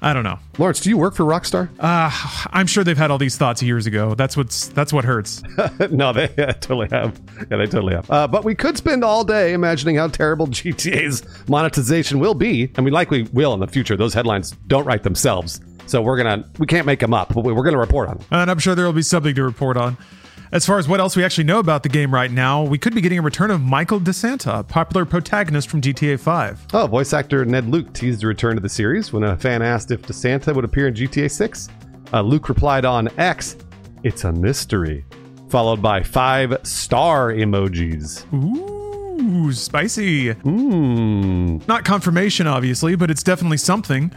I 0.04 0.14
don't 0.14 0.24
know. 0.24 0.40
Lawrence, 0.58 0.80
do 0.80 0.90
you 0.90 0.98
work 0.98 1.14
for 1.14 1.24
Rockstar? 1.24 1.70
Uh, 1.80 2.10
I'm 2.52 2.66
sure 2.66 2.84
they've 2.84 2.98
had 2.98 3.12
all 3.12 3.20
these 3.20 3.38
thoughts 3.38 3.62
years 3.62 3.86
ago. 3.86 4.16
That's 4.16 4.36
what's 4.36 4.70
that's 4.70 4.92
what 4.92 5.06
hurts. 5.06 5.44
no, 5.92 6.12
they 6.12 6.30
yeah, 6.38 6.54
totally 6.54 6.88
have. 6.90 7.22
Yeah, 7.52 7.58
they 7.58 7.68
totally 7.68 7.94
have. 7.94 8.10
Uh, 8.10 8.28
but 8.28 8.44
we 8.44 8.56
could 8.56 8.78
spend 8.78 9.04
all 9.04 9.24
day 9.24 9.54
imagining 9.54 9.98
how 9.98 10.08
terrible 10.08 10.48
GTA's 10.50 11.24
monetization 11.48 12.20
will 12.20 12.34
be, 12.34 12.72
and 12.76 12.84
we 12.84 12.90
likely 12.90 13.24
will 13.34 13.54
in 13.54 13.60
the 13.60 13.68
future. 13.68 13.96
Those 13.96 14.16
headlines 14.16 14.52
don't 14.68 14.86
write 14.86 15.04
themselves, 15.04 15.62
so 15.92 16.02
we're 16.02 16.18
gonna 16.18 16.50
we 16.58 16.66
can't 16.66 16.88
make 16.88 17.00
them 17.00 17.14
up, 17.14 17.34
but 17.34 17.44
we're 17.44 17.64
gonna 17.64 17.78
report 17.78 18.08
on 18.10 18.18
them. 18.18 18.26
And 18.32 18.50
I'm 18.50 18.60
sure 18.60 18.74
there 18.76 18.86
will 18.86 18.94
be 18.94 19.02
something 19.02 19.36
to 19.36 19.44
report 19.44 19.76
on. 19.76 19.98
As 20.54 20.66
far 20.66 20.80
as 20.80 20.88
what 20.88 21.00
else 21.00 21.16
we 21.16 21.24
actually 21.24 21.44
know 21.46 21.60
about 21.60 21.84
the 21.84 21.90
game 21.90 22.14
right 22.14 22.32
now, 22.32 22.64
we 22.64 22.78
could 22.78 22.94
be 22.96 23.00
getting 23.02 23.20
a 23.20 23.22
return 23.22 23.52
of 23.52 23.62
Michael 23.62 24.00
DeSanta, 24.02 24.68
popular 24.68 25.06
protagonist 25.06 25.70
from 25.70 25.80
GTA 25.80 26.20
5. 26.20 26.68
Oh, 26.74 26.88
voice 26.88 27.14
actor 27.14 27.46
Ned 27.46 27.70
Luke 27.70 27.94
teased 27.94 28.24
a 28.24 28.28
return 28.28 28.56
to 28.56 28.62
the 28.62 28.68
series 28.68 29.14
when 29.14 29.24
a 29.24 29.38
fan 29.38 29.62
asked 29.62 29.92
if 29.92 30.02
DeSanta 30.02 30.54
would 30.54 30.66
appear 30.66 30.88
in 30.88 30.94
GTA 30.94 31.32
6. 31.32 31.70
Uh, 32.12 32.22
Luke 32.22 32.50
replied 32.50 32.84
on 32.84 33.08
X, 33.18 33.56
It's 34.04 34.26
a 34.26 34.32
mystery. 34.32 35.06
Followed 35.50 35.82
by 35.82 36.04
five 36.04 36.58
star 36.64 37.32
emojis. 37.32 38.26
Ooh, 38.34 39.52
spicy. 39.54 40.34
Mmm. 40.34 41.66
Not 41.68 41.86
confirmation, 41.86 42.48
obviously, 42.48 42.96
but 42.96 43.12
it's 43.12 43.24
definitely 43.24 43.58
something. 43.58 44.12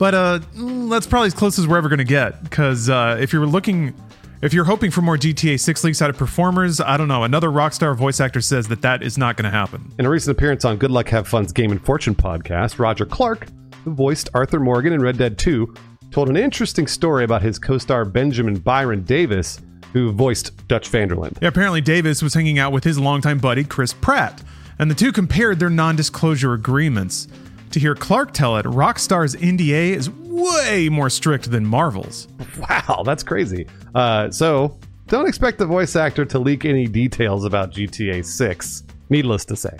But 0.00 0.14
uh, 0.14 0.40
that's 0.88 1.06
probably 1.06 1.26
as 1.26 1.34
close 1.34 1.58
as 1.58 1.68
we're 1.68 1.76
ever 1.76 1.90
going 1.90 1.98
to 1.98 2.04
get. 2.04 2.42
Because 2.42 2.88
uh, 2.88 3.18
if 3.20 3.34
you're 3.34 3.44
looking, 3.44 3.94
if 4.40 4.54
you're 4.54 4.64
hoping 4.64 4.90
for 4.90 5.02
more 5.02 5.18
GTA 5.18 5.60
6 5.60 5.84
leaks 5.84 6.00
out 6.00 6.08
of 6.08 6.16
performers, 6.16 6.80
I 6.80 6.96
don't 6.96 7.06
know. 7.06 7.22
Another 7.22 7.50
Rockstar 7.50 7.94
voice 7.94 8.18
actor 8.18 8.40
says 8.40 8.66
that 8.68 8.80
that 8.80 9.02
is 9.02 9.18
not 9.18 9.36
going 9.36 9.44
to 9.44 9.50
happen. 9.50 9.92
In 9.98 10.06
a 10.06 10.10
recent 10.10 10.34
appearance 10.34 10.64
on 10.64 10.78
Good 10.78 10.90
Luck 10.90 11.10
Have 11.10 11.28
Fun's 11.28 11.52
Game 11.52 11.70
and 11.70 11.84
Fortune 11.84 12.14
podcast, 12.14 12.78
Roger 12.78 13.04
Clark, 13.04 13.48
who 13.84 13.92
voiced 13.92 14.30
Arthur 14.32 14.58
Morgan 14.58 14.94
in 14.94 15.02
Red 15.02 15.18
Dead 15.18 15.36
2, 15.36 15.74
told 16.10 16.30
an 16.30 16.36
interesting 16.38 16.86
story 16.86 17.24
about 17.24 17.42
his 17.42 17.58
co 17.58 17.76
star 17.76 18.06
Benjamin 18.06 18.58
Byron 18.58 19.02
Davis, 19.02 19.60
who 19.92 20.12
voiced 20.12 20.66
Dutch 20.66 20.88
van 20.88 21.08
der 21.08 21.16
Linde. 21.16 21.36
Yeah, 21.42 21.48
apparently, 21.48 21.82
Davis 21.82 22.22
was 22.22 22.32
hanging 22.32 22.58
out 22.58 22.72
with 22.72 22.84
his 22.84 22.98
longtime 22.98 23.36
buddy, 23.36 23.64
Chris 23.64 23.92
Pratt, 23.92 24.42
and 24.78 24.90
the 24.90 24.94
two 24.94 25.12
compared 25.12 25.58
their 25.58 25.68
non 25.68 25.94
disclosure 25.94 26.54
agreements. 26.54 27.28
To 27.70 27.78
hear 27.80 27.94
Clark 27.94 28.32
tell 28.32 28.56
it, 28.56 28.66
Rockstar's 28.66 29.36
NDA 29.36 29.94
is 29.94 30.10
way 30.10 30.88
more 30.90 31.08
strict 31.08 31.50
than 31.50 31.64
Marvel's. 31.64 32.26
Wow, 32.58 33.02
that's 33.04 33.22
crazy. 33.22 33.66
Uh, 33.94 34.30
so, 34.30 34.76
don't 35.06 35.28
expect 35.28 35.58
the 35.58 35.66
voice 35.66 35.94
actor 35.96 36.24
to 36.24 36.38
leak 36.38 36.64
any 36.64 36.86
details 36.86 37.44
about 37.44 37.72
GTA 37.72 38.24
6. 38.24 38.82
Needless 39.08 39.44
to 39.46 39.56
say. 39.56 39.76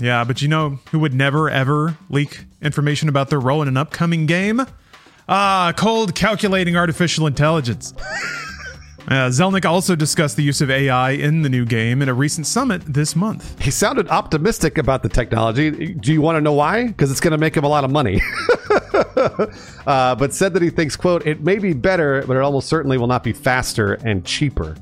Yeah, 0.00 0.24
but 0.24 0.40
you 0.40 0.48
know 0.48 0.78
who 0.90 0.98
would 1.00 1.14
never 1.14 1.50
ever 1.50 1.96
leak 2.10 2.44
information 2.62 3.08
about 3.08 3.28
their 3.28 3.40
role 3.40 3.60
in 3.62 3.68
an 3.68 3.76
upcoming 3.76 4.26
game? 4.26 4.60
Ah, 5.28 5.72
cold 5.76 6.14
calculating 6.14 6.76
artificial 6.76 7.26
intelligence. 7.26 7.92
Uh, 9.08 9.30
Zelnick 9.30 9.64
also 9.64 9.96
discussed 9.96 10.36
the 10.36 10.42
use 10.42 10.60
of 10.60 10.70
AI 10.70 11.12
in 11.12 11.40
the 11.40 11.48
new 11.48 11.64
game 11.64 12.02
in 12.02 12.10
a 12.10 12.14
recent 12.14 12.46
summit 12.46 12.82
this 12.86 13.16
month. 13.16 13.58
He 13.58 13.70
sounded 13.70 14.06
optimistic 14.08 14.76
about 14.76 15.02
the 15.02 15.08
technology. 15.08 15.94
Do 15.94 16.12
you 16.12 16.20
want 16.20 16.36
to 16.36 16.42
know 16.42 16.52
why? 16.52 16.88
Because 16.88 17.10
it's 17.10 17.20
going 17.20 17.32
to 17.32 17.38
make 17.38 17.56
him 17.56 17.64
a 17.64 17.68
lot 17.68 17.84
of 17.84 17.90
money. 17.90 18.20
uh, 19.86 20.14
but 20.14 20.34
said 20.34 20.52
that 20.52 20.62
he 20.62 20.68
thinks, 20.68 20.94
quote, 20.94 21.26
it 21.26 21.40
may 21.42 21.58
be 21.58 21.72
better, 21.72 22.22
but 22.26 22.36
it 22.36 22.42
almost 22.42 22.68
certainly 22.68 22.98
will 22.98 23.06
not 23.06 23.24
be 23.24 23.32
faster 23.32 23.94
and 24.04 24.26
cheaper, 24.26 24.76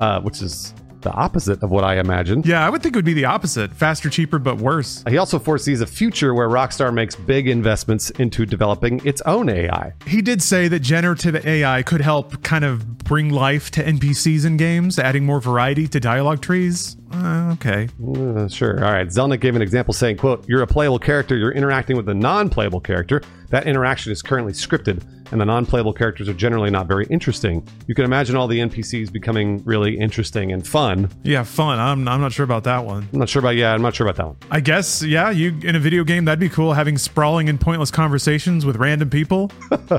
uh, 0.00 0.20
which 0.20 0.42
is 0.42 0.74
the 1.02 1.12
opposite 1.12 1.62
of 1.62 1.70
what 1.70 1.84
I 1.84 1.98
imagined. 1.98 2.46
Yeah, 2.46 2.64
I 2.64 2.70
would 2.70 2.82
think 2.82 2.94
it 2.94 2.98
would 2.98 3.04
be 3.04 3.12
the 3.12 3.26
opposite 3.26 3.72
faster, 3.72 4.08
cheaper, 4.08 4.38
but 4.38 4.58
worse. 4.58 5.04
He 5.08 5.18
also 5.18 5.38
foresees 5.38 5.80
a 5.80 5.86
future 5.86 6.34
where 6.34 6.48
Rockstar 6.48 6.92
makes 6.94 7.14
big 7.14 7.48
investments 7.48 8.10
into 8.10 8.46
developing 8.46 9.04
its 9.04 9.20
own 9.22 9.48
AI. 9.48 9.92
He 10.06 10.22
did 10.22 10.40
say 10.40 10.68
that 10.68 10.80
generative 10.80 11.44
AI 11.44 11.82
could 11.82 12.00
help 12.00 12.42
kind 12.42 12.64
of 12.64 13.01
bring 13.12 13.28
life 13.28 13.70
to 13.70 13.84
NPCs 13.84 14.46
in 14.46 14.56
games, 14.56 14.98
adding 14.98 15.26
more 15.26 15.38
variety 15.38 15.86
to 15.86 16.00
dialogue 16.00 16.40
trees. 16.40 16.96
Uh, 17.12 17.50
okay. 17.52 17.86
Uh, 18.02 18.48
sure. 18.48 18.82
All 18.82 18.90
right. 18.90 19.06
Zelnick 19.06 19.40
gave 19.40 19.54
an 19.54 19.60
example 19.60 19.92
saying, 19.92 20.16
quote, 20.16 20.48
you're 20.48 20.62
a 20.62 20.66
playable 20.66 20.98
character, 20.98 21.36
you're 21.36 21.52
interacting 21.52 21.94
with 21.94 22.08
a 22.08 22.14
non-playable 22.14 22.80
character. 22.80 23.20
That 23.50 23.66
interaction 23.66 24.12
is 24.12 24.22
currently 24.22 24.54
scripted, 24.54 25.04
and 25.30 25.38
the 25.38 25.44
non-playable 25.44 25.92
characters 25.92 26.26
are 26.26 26.32
generally 26.32 26.70
not 26.70 26.86
very 26.86 27.04
interesting. 27.10 27.68
You 27.86 27.94
can 27.94 28.06
imagine 28.06 28.34
all 28.34 28.48
the 28.48 28.58
NPCs 28.60 29.12
becoming 29.12 29.62
really 29.64 29.98
interesting 29.98 30.52
and 30.52 30.66
fun. 30.66 31.10
Yeah, 31.22 31.42
fun. 31.42 31.78
I'm, 31.78 32.08
I'm 32.08 32.22
not 32.22 32.32
sure 32.32 32.44
about 32.44 32.64
that 32.64 32.86
one. 32.86 33.06
I'm 33.12 33.18
not 33.18 33.28
sure 33.28 33.40
about 33.40 33.56
yeah, 33.56 33.74
I'm 33.74 33.82
not 33.82 33.94
sure 33.94 34.06
about 34.06 34.16
that 34.16 34.26
one. 34.26 34.36
I 34.50 34.60
guess, 34.60 35.02
yeah, 35.02 35.28
you 35.28 35.54
in 35.64 35.76
a 35.76 35.78
video 35.78 36.02
game, 36.02 36.24
that'd 36.24 36.40
be 36.40 36.48
cool 36.48 36.72
having 36.72 36.96
sprawling 36.96 37.50
and 37.50 37.60
pointless 37.60 37.90
conversations 37.90 38.64
with 38.64 38.76
random 38.76 39.10
people. 39.10 39.50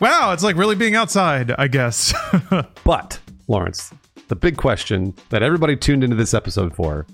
wow, 0.00 0.32
it's 0.32 0.42
like 0.42 0.56
really 0.56 0.76
being 0.76 0.94
outside, 0.94 1.54
I 1.58 1.68
guess. 1.68 2.14
But, 2.84 3.20
Lawrence, 3.48 3.92
the 4.28 4.36
big 4.36 4.56
question 4.56 5.14
that 5.30 5.42
everybody 5.42 5.76
tuned 5.76 6.02
into 6.02 6.16
this 6.16 6.34
episode 6.34 6.74
for, 6.74 7.06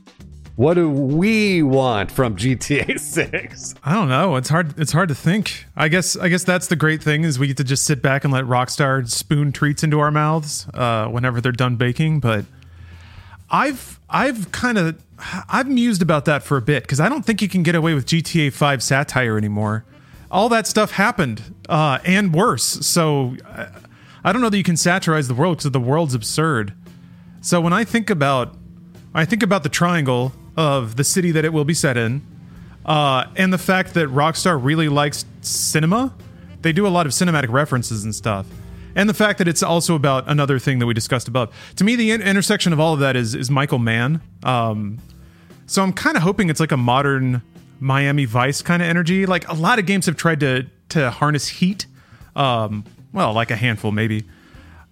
what 0.57 0.75
do 0.75 0.91
we 0.91 1.63
want 1.63 2.11
from 2.11 2.35
GTA 2.37 2.99
6? 2.99 3.75
I 3.85 3.95
don't 3.95 4.09
know. 4.09 4.35
It's 4.35 4.49
hard 4.49 4.77
it's 4.77 4.91
hard 4.91 5.09
to 5.09 5.15
think. 5.15 5.67
I 5.77 5.87
guess 5.87 6.17
I 6.17 6.29
guess 6.29 6.43
that's 6.43 6.67
the 6.67 6.75
great 6.75 7.01
thing 7.01 7.23
is 7.23 7.39
we 7.39 7.47
get 7.47 7.59
to 7.59 7.65
just 7.65 7.85
sit 7.85 8.03
back 8.03 8.25
and 8.25 8.33
let 8.33 8.45
Rockstar 8.45 9.09
spoon 9.09 9.53
treats 9.53 9.85
into 9.85 10.01
our 10.01 10.11
mouths 10.11 10.67
uh, 10.75 11.07
whenever 11.07 11.41
they're 11.41 11.53
done 11.53 11.77
baking, 11.77 12.19
but 12.19 12.45
I've 13.51 14.01
I've 14.11 14.51
kind 14.51 14.79
of 14.79 15.01
I've 15.49 15.69
mused 15.69 16.03
about 16.03 16.25
that 16.25 16.43
for 16.43 16.57
a 16.57 16.63
bit 16.63 16.83
because 16.83 16.99
I 16.99 17.09
don't 17.09 17.25
think 17.25 17.41
you 17.41 17.49
can 17.49 17.63
get 17.63 17.77
away 17.77 17.95
with 17.95 18.07
GTA 18.07 18.53
5 18.53 18.83
satire 18.83 19.39
anymore. 19.39 19.85
All 20.31 20.49
that 20.49 20.67
stuff 20.67 20.91
happened 20.91 21.55
uh, 21.69 21.99
and 22.05 22.35
worse. 22.35 22.65
So 22.65 23.37
I, 23.47 23.69
I 24.29 24.33
don't 24.33 24.43
know 24.43 24.51
that 24.51 24.59
you 24.59 24.63
can 24.63 24.77
satirize 24.77 25.27
the 25.27 25.33
world 25.33 25.57
because 25.57 25.71
the 25.71 25.81
world's 25.81 26.13
absurd. 26.13 26.75
So 27.41 27.63
when 27.63 27.73
I 27.73 27.85
think 27.85 28.11
about 28.11 28.59
I 29.15 29.25
think 29.25 29.43
about 29.43 29.63
the 29.63 29.71
triangle 29.71 30.35
of 30.55 30.97
the 30.97 31.05
city 31.05 31.31
that 31.31 31.47
it 31.47 31.53
will 31.55 31.65
be 31.65 31.73
set 31.73 31.97
in, 31.97 32.27
uh, 32.85 33.25
and 33.37 33.55
the 33.55 33.59
fact 33.59 33.95
that 33.95 34.09
Rockstar 34.09 34.63
really 34.63 34.91
likes 34.91 35.25
cinema. 35.41 36.15
They 36.61 36.75
do 36.75 36.87
a 36.87 36.89
lot 36.89 37.07
of 37.07 37.13
cinematic 37.13 37.51
references 37.51 38.05
and 38.05 38.15
stuff. 38.15 38.47
And 38.95 39.09
the 39.09 39.15
fact 39.15 39.39
that 39.39 39.49
it's 39.49 39.63
also 39.63 39.95
about 39.95 40.29
another 40.29 40.59
thing 40.59 40.79
that 40.81 40.87
we 40.87 40.93
discussed 40.93 41.27
above. 41.27 41.55
To 41.77 41.85
me, 41.85 41.97
the 41.97 42.11
in- 42.11 42.21
intersection 42.21 42.75
of 42.75 42.81
all 42.81 42.93
of 42.93 43.01
that 43.01 43.17
is 43.17 43.35
is 43.35 43.51
Michael 43.51 43.79
Mann. 43.79 44.21
Um, 44.43 44.99
so 45.65 45.83
I'm 45.83 45.95
kind 45.95 46.19
of 46.19 46.23
hoping 46.23 46.51
it's 46.51 46.61
like 46.61 46.73
a 46.73 46.77
modern 46.77 47.41
Miami 47.81 48.27
Vice 48.27 48.61
kind 48.61 48.83
of 48.83 48.89
energy. 48.89 49.25
Like 49.25 49.49
a 49.49 49.55
lot 49.55 49.79
of 49.79 49.87
games 49.87 50.05
have 50.05 50.17
tried 50.17 50.41
to 50.41 50.67
to 50.91 51.11
harness 51.11 51.49
heat. 51.49 51.87
Um, 52.37 52.85
well, 53.13 53.33
like 53.33 53.51
a 53.51 53.57
handful 53.57 53.93
maybe. 53.93 54.25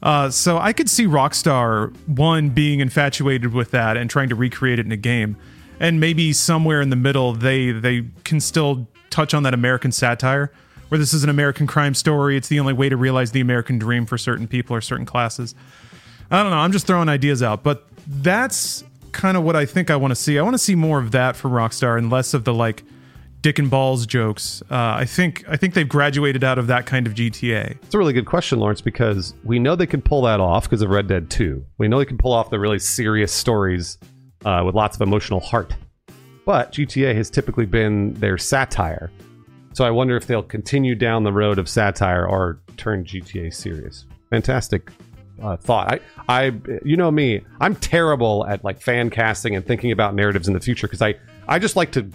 Uh, 0.02 0.30
so 0.30 0.58
I 0.58 0.73
could 0.73 0.90
see 0.90 1.06
Rockstar 1.06 1.94
one 2.06 2.50
being 2.50 2.80
infatuated 2.80 3.52
with 3.52 3.70
that 3.70 3.96
and 3.96 4.11
trying 4.11 4.28
to 4.28 4.35
recreate 4.35 4.78
it 4.78 4.87
in 4.87 4.92
a 4.92 4.96
game, 4.96 5.37
and 5.80 5.99
maybe 5.99 6.32
somewhere 6.32 6.80
in 6.80 6.90
the 6.90 6.96
middle 6.96 7.32
they 7.32 7.73
they 7.73 8.04
can 8.25 8.40
still 8.40 8.87
touch 9.11 9.32
on 9.32 9.42
that 9.44 9.54
American 9.54 9.92
satire, 9.92 10.52
where 10.88 10.99
this 10.99 11.14
is 11.14 11.25
an 11.25 11.30
American 11.30 11.66
crime 11.66 11.94
story. 11.94 12.37
It's 12.37 12.49
the 12.49 12.61
only 12.61 12.75
way 12.75 12.88
to 12.88 12.96
realize 12.96 13.32
the 13.32 13.40
American 13.40 13.78
dream 13.78 14.04
for 14.06 14.18
certain 14.18 14.46
people 14.46 14.76
or 14.76 14.80
certain 14.80 15.06
classes. 15.06 15.54
I 16.30 16.42
don't 16.42 16.50
know. 16.50 16.58
I'm 16.58 16.73
just 16.73 16.87
throwing 16.87 17.08
ideas 17.08 17.42
out, 17.42 17.62
but 17.62 17.87
that's 18.06 18.85
kind 19.12 19.37
of 19.37 19.44
what 19.44 19.56
I 19.56 19.64
think 19.64 19.90
I 19.90 19.96
want 19.96 20.11
to 20.11 20.16
see. 20.16 20.38
I 20.38 20.42
want 20.42 20.54
to 20.54 20.58
see 20.58 20.75
more 20.75 20.99
of 20.99 21.12
that 21.12 21.37
from 21.37 21.52
Rockstar 21.52 21.96
and 21.96 22.11
less 22.11 22.35
of 22.35 22.44
the 22.44 22.52
like 22.52 22.82
dick 23.40 23.58
and 23.58 23.70
balls 23.70 24.06
jokes. 24.06 24.62
Uh, 24.70 24.96
I 24.98 25.04
think 25.04 25.44
I 25.48 25.56
think 25.56 25.74
they've 25.74 25.88
graduated 25.88 26.44
out 26.44 26.58
of 26.58 26.66
that 26.68 26.86
kind 26.86 27.06
of 27.06 27.14
GTA. 27.14 27.72
It's 27.82 27.94
a 27.94 27.98
really 27.98 28.12
good 28.12 28.26
question, 28.26 28.58
Lawrence, 28.58 28.80
because 28.80 29.34
we 29.44 29.58
know 29.58 29.76
they 29.76 29.86
can 29.86 30.02
pull 30.02 30.22
that 30.22 30.40
off 30.40 30.64
because 30.64 30.82
of 30.82 30.90
Red 30.90 31.06
Dead 31.06 31.30
2. 31.30 31.64
We 31.78 31.88
know 31.88 31.98
they 31.98 32.04
can 32.04 32.18
pull 32.18 32.32
off 32.32 32.50
the 32.50 32.58
really 32.58 32.78
serious 32.78 33.32
stories 33.32 33.98
uh, 34.44 34.62
with 34.64 34.74
lots 34.74 34.96
of 34.96 35.02
emotional 35.02 35.40
heart. 35.40 35.74
But 36.44 36.72
GTA 36.72 37.14
has 37.16 37.28
typically 37.28 37.66
been 37.66 38.14
their 38.14 38.38
satire. 38.38 39.10
So 39.72 39.84
I 39.84 39.90
wonder 39.90 40.16
if 40.16 40.26
they'll 40.26 40.42
continue 40.42 40.94
down 40.94 41.24
the 41.24 41.32
road 41.32 41.58
of 41.58 41.68
satire 41.68 42.26
or 42.26 42.60
turn 42.76 43.04
GTA 43.04 43.52
serious. 43.52 44.06
Fantastic 44.30 44.90
uh, 45.42 45.56
thought. 45.56 46.00
I, 46.28 46.36
I, 46.46 46.52
you 46.84 46.96
know 46.96 47.10
me, 47.10 47.42
I'm 47.60 47.74
terrible 47.76 48.46
at 48.46 48.64
like 48.64 48.80
fan 48.80 49.10
casting 49.10 49.54
and 49.54 49.66
thinking 49.66 49.92
about 49.92 50.14
narratives 50.14 50.48
in 50.48 50.54
the 50.54 50.60
future 50.60 50.86
because 50.86 51.02
I, 51.02 51.14
I 51.48 51.58
just 51.58 51.76
like 51.76 51.92
to 51.92 52.10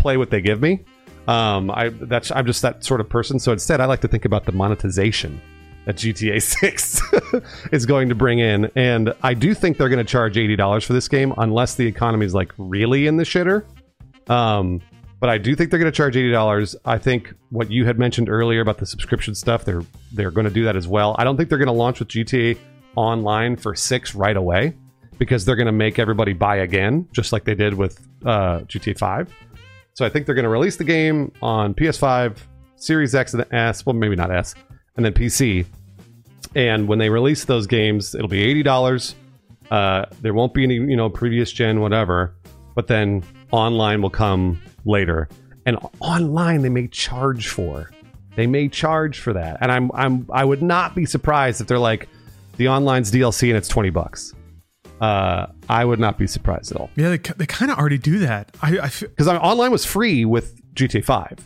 play 0.00 0.16
what 0.16 0.30
they 0.30 0.40
give 0.40 0.60
me. 0.60 0.80
Um, 1.28 1.70
I 1.70 1.90
that's 1.90 2.30
I'm 2.32 2.46
just 2.46 2.62
that 2.62 2.84
sort 2.84 3.00
of 3.00 3.08
person. 3.08 3.38
So 3.38 3.52
instead, 3.52 3.80
I 3.80 3.84
like 3.84 4.00
to 4.00 4.08
think 4.08 4.24
about 4.24 4.46
the 4.46 4.52
monetization 4.52 5.40
that 5.84 5.96
GTA 5.96 6.42
6 6.42 7.02
is 7.72 7.86
going 7.86 8.08
to 8.08 8.14
bring 8.14 8.38
in, 8.38 8.70
and 8.74 9.14
I 9.22 9.34
do 9.34 9.54
think 9.54 9.76
they're 9.76 9.88
going 9.88 10.04
to 10.04 10.10
charge 10.10 10.36
eighty 10.36 10.56
dollars 10.56 10.84
for 10.84 10.92
this 10.92 11.08
game 11.08 11.32
unless 11.38 11.74
the 11.74 11.86
economy 11.86 12.26
is 12.26 12.34
like 12.34 12.52
really 12.58 13.06
in 13.06 13.16
the 13.16 13.24
shitter. 13.24 13.64
Um, 14.28 14.80
but 15.20 15.28
I 15.28 15.36
do 15.36 15.54
think 15.54 15.70
they're 15.70 15.78
going 15.78 15.92
to 15.92 15.96
charge 15.96 16.16
eighty 16.16 16.32
dollars. 16.32 16.74
I 16.84 16.98
think 16.98 17.34
what 17.50 17.70
you 17.70 17.84
had 17.84 17.98
mentioned 17.98 18.28
earlier 18.28 18.60
about 18.62 18.78
the 18.78 18.86
subscription 18.86 19.34
stuff, 19.34 19.64
they're 19.64 19.82
they're 20.12 20.30
going 20.30 20.46
to 20.46 20.52
do 20.52 20.64
that 20.64 20.76
as 20.76 20.88
well. 20.88 21.14
I 21.18 21.24
don't 21.24 21.36
think 21.36 21.48
they're 21.50 21.58
going 21.58 21.66
to 21.66 21.72
launch 21.72 21.98
with 21.98 22.08
GTA 22.08 22.56
Online 22.96 23.54
for 23.56 23.76
six 23.76 24.14
right 24.16 24.36
away 24.36 24.74
because 25.18 25.44
they're 25.44 25.54
going 25.56 25.66
to 25.66 25.72
make 25.72 25.98
everybody 25.98 26.32
buy 26.32 26.56
again, 26.56 27.06
just 27.12 27.32
like 27.32 27.44
they 27.44 27.54
did 27.54 27.74
with 27.74 28.00
uh, 28.24 28.60
GTA 28.60 28.98
Five. 28.98 29.32
So 29.94 30.04
I 30.04 30.08
think 30.08 30.26
they're 30.26 30.34
going 30.34 30.44
to 30.44 30.50
release 30.50 30.76
the 30.76 30.84
game 30.84 31.32
on 31.42 31.74
PS5, 31.74 32.36
Series 32.76 33.14
X 33.14 33.34
and 33.34 33.44
S, 33.52 33.84
well 33.84 33.94
maybe 33.94 34.16
not 34.16 34.30
S, 34.30 34.54
and 34.96 35.04
then 35.04 35.12
PC. 35.12 35.66
And 36.54 36.88
when 36.88 36.98
they 36.98 37.10
release 37.10 37.44
those 37.44 37.66
games, 37.66 38.14
it'll 38.14 38.28
be 38.28 38.42
eighty 38.42 38.62
dollars. 38.62 39.14
Uh, 39.70 40.06
there 40.20 40.34
won't 40.34 40.52
be 40.52 40.64
any, 40.64 40.74
you 40.74 40.96
know, 40.96 41.08
previous 41.08 41.52
gen 41.52 41.80
whatever. 41.80 42.34
But 42.74 42.86
then 42.86 43.22
online 43.50 44.02
will 44.02 44.10
come 44.10 44.60
later, 44.84 45.28
and 45.66 45.76
online 46.00 46.62
they 46.62 46.68
may 46.68 46.88
charge 46.88 47.48
for. 47.48 47.90
They 48.36 48.46
may 48.46 48.68
charge 48.68 49.18
for 49.18 49.32
that, 49.32 49.58
and 49.60 49.70
I'm 49.70 49.90
I'm 49.92 50.26
I 50.32 50.44
would 50.44 50.62
not 50.62 50.94
be 50.94 51.04
surprised 51.04 51.60
if 51.60 51.66
they're 51.66 51.78
like 51.78 52.08
the 52.56 52.68
online's 52.68 53.10
DLC 53.12 53.48
and 53.48 53.56
it's 53.56 53.68
twenty 53.68 53.90
bucks. 53.90 54.34
Uh, 55.00 55.46
I 55.68 55.84
would 55.84 55.98
not 55.98 56.18
be 56.18 56.26
surprised 56.26 56.72
at 56.72 56.76
all 56.76 56.90
Yeah, 56.94 57.08
they, 57.08 57.16
they 57.16 57.46
kind 57.46 57.70
of 57.70 57.78
already 57.78 57.96
do 57.96 58.18
that. 58.18 58.54
I, 58.60 58.90
because 59.00 59.28
online 59.28 59.70
was 59.70 59.86
free 59.86 60.26
with 60.26 60.60
GTA 60.74 61.02
5. 61.02 61.38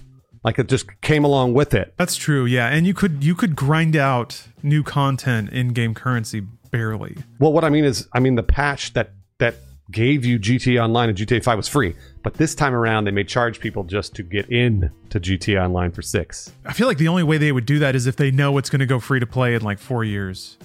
Like 0.42 0.58
it 0.58 0.68
just 0.68 0.86
came 1.00 1.24
along 1.24 1.54
with 1.54 1.72
it. 1.72 1.94
That's 1.96 2.16
true, 2.16 2.44
yeah. 2.44 2.68
And 2.68 2.86
you 2.86 2.92
could 2.92 3.24
you 3.24 3.34
could 3.34 3.56
grind 3.56 3.96
out 3.96 4.46
new 4.62 4.82
content 4.82 5.50
in 5.50 5.68
game 5.68 5.94
currency 5.94 6.40
barely. 6.70 7.16
Well, 7.38 7.52
what 7.52 7.64
I 7.64 7.70
mean 7.70 7.84
is, 7.84 8.06
I 8.12 8.20
mean 8.20 8.34
the 8.34 8.42
patch 8.42 8.92
that 8.92 9.12
that 9.38 9.54
gave 9.90 10.24
you 10.24 10.38
GTA 10.38 10.82
Online 10.82 11.10
and 11.10 11.16
GTA 11.16 11.42
5 11.42 11.56
was 11.56 11.68
free, 11.68 11.94
but 12.22 12.34
this 12.34 12.54
time 12.54 12.74
around 12.74 13.04
they 13.04 13.10
may 13.10 13.24
charge 13.24 13.60
people 13.60 13.84
just 13.84 14.14
to 14.16 14.22
get 14.22 14.50
in 14.50 14.90
to 15.10 15.18
GTA 15.18 15.64
Online 15.64 15.90
for 15.90 16.02
six. 16.02 16.52
I 16.66 16.74
feel 16.74 16.88
like 16.88 16.98
the 16.98 17.08
only 17.08 17.22
way 17.22 17.38
they 17.38 17.52
would 17.52 17.66
do 17.66 17.78
that 17.78 17.94
is 17.94 18.06
if 18.06 18.16
they 18.16 18.30
know 18.30 18.58
it's 18.58 18.68
going 18.68 18.80
to 18.80 18.86
go 18.86 19.00
free 19.00 19.20
to 19.20 19.26
play 19.26 19.54
in 19.54 19.62
like 19.62 19.78
four 19.78 20.04
years, 20.04 20.58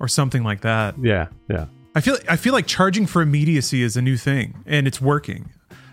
or 0.00 0.08
something 0.08 0.44
like 0.44 0.60
that. 0.62 0.94
Yeah, 1.00 1.28
yeah. 1.48 1.66
I 1.94 2.00
feel 2.00 2.16
I 2.28 2.36
feel 2.36 2.52
like 2.52 2.66
charging 2.66 3.06
for 3.06 3.22
immediacy 3.22 3.82
is 3.82 3.96
a 3.96 4.02
new 4.02 4.16
thing, 4.16 4.62
and 4.66 4.86
it's 4.86 5.00
working. 5.00 5.50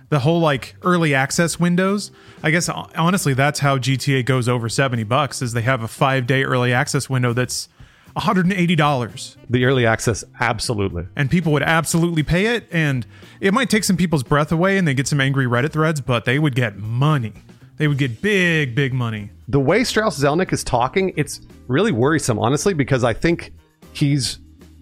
The 0.09 0.19
whole 0.19 0.39
like 0.39 0.75
early 0.81 1.13
access 1.13 1.59
windows. 1.59 2.11
I 2.43 2.51
guess 2.51 2.67
honestly, 2.69 3.33
that's 3.33 3.59
how 3.59 3.77
GTA 3.77 4.25
goes 4.25 4.49
over 4.49 4.67
seventy 4.67 5.03
bucks. 5.03 5.41
Is 5.41 5.53
they 5.53 5.61
have 5.61 5.83
a 5.83 5.87
five 5.87 6.27
day 6.27 6.43
early 6.43 6.73
access 6.73 7.09
window 7.09 7.33
that's 7.33 7.69
one 8.13 8.25
hundred 8.25 8.45
and 8.45 8.53
eighty 8.53 8.75
dollars, 8.75 9.37
The 9.49 9.63
early 9.63 9.85
access, 9.85 10.23
absolutely. 10.39 11.05
and 11.15 11.29
people 11.31 11.53
would 11.53 11.63
absolutely 11.63 12.23
pay 12.23 12.55
it. 12.55 12.67
And 12.71 13.05
it 13.39 13.53
might 13.53 13.69
take 13.69 13.83
some 13.85 13.95
people's 13.95 14.23
breath 14.23 14.51
away, 14.51 14.77
and 14.77 14.87
they 14.87 14.93
get 14.93 15.07
some 15.07 15.21
angry 15.21 15.45
Reddit 15.45 15.71
threads, 15.71 16.01
but 16.01 16.25
they 16.25 16.39
would 16.39 16.55
get 16.55 16.77
money. 16.77 17.33
They 17.77 17.87
would 17.87 17.97
get 17.97 18.21
big, 18.21 18.75
big 18.75 18.93
money. 18.93 19.29
The 19.47 19.59
way 19.61 19.83
Strauss 19.83 20.19
Zelnick 20.19 20.51
is 20.51 20.63
talking, 20.63 21.13
it's 21.15 21.41
really 21.67 21.91
worrisome, 21.93 22.37
honestly, 22.37 22.73
because 22.73 23.03
I 23.03 23.13
think 23.13 23.53
he's 23.93 24.39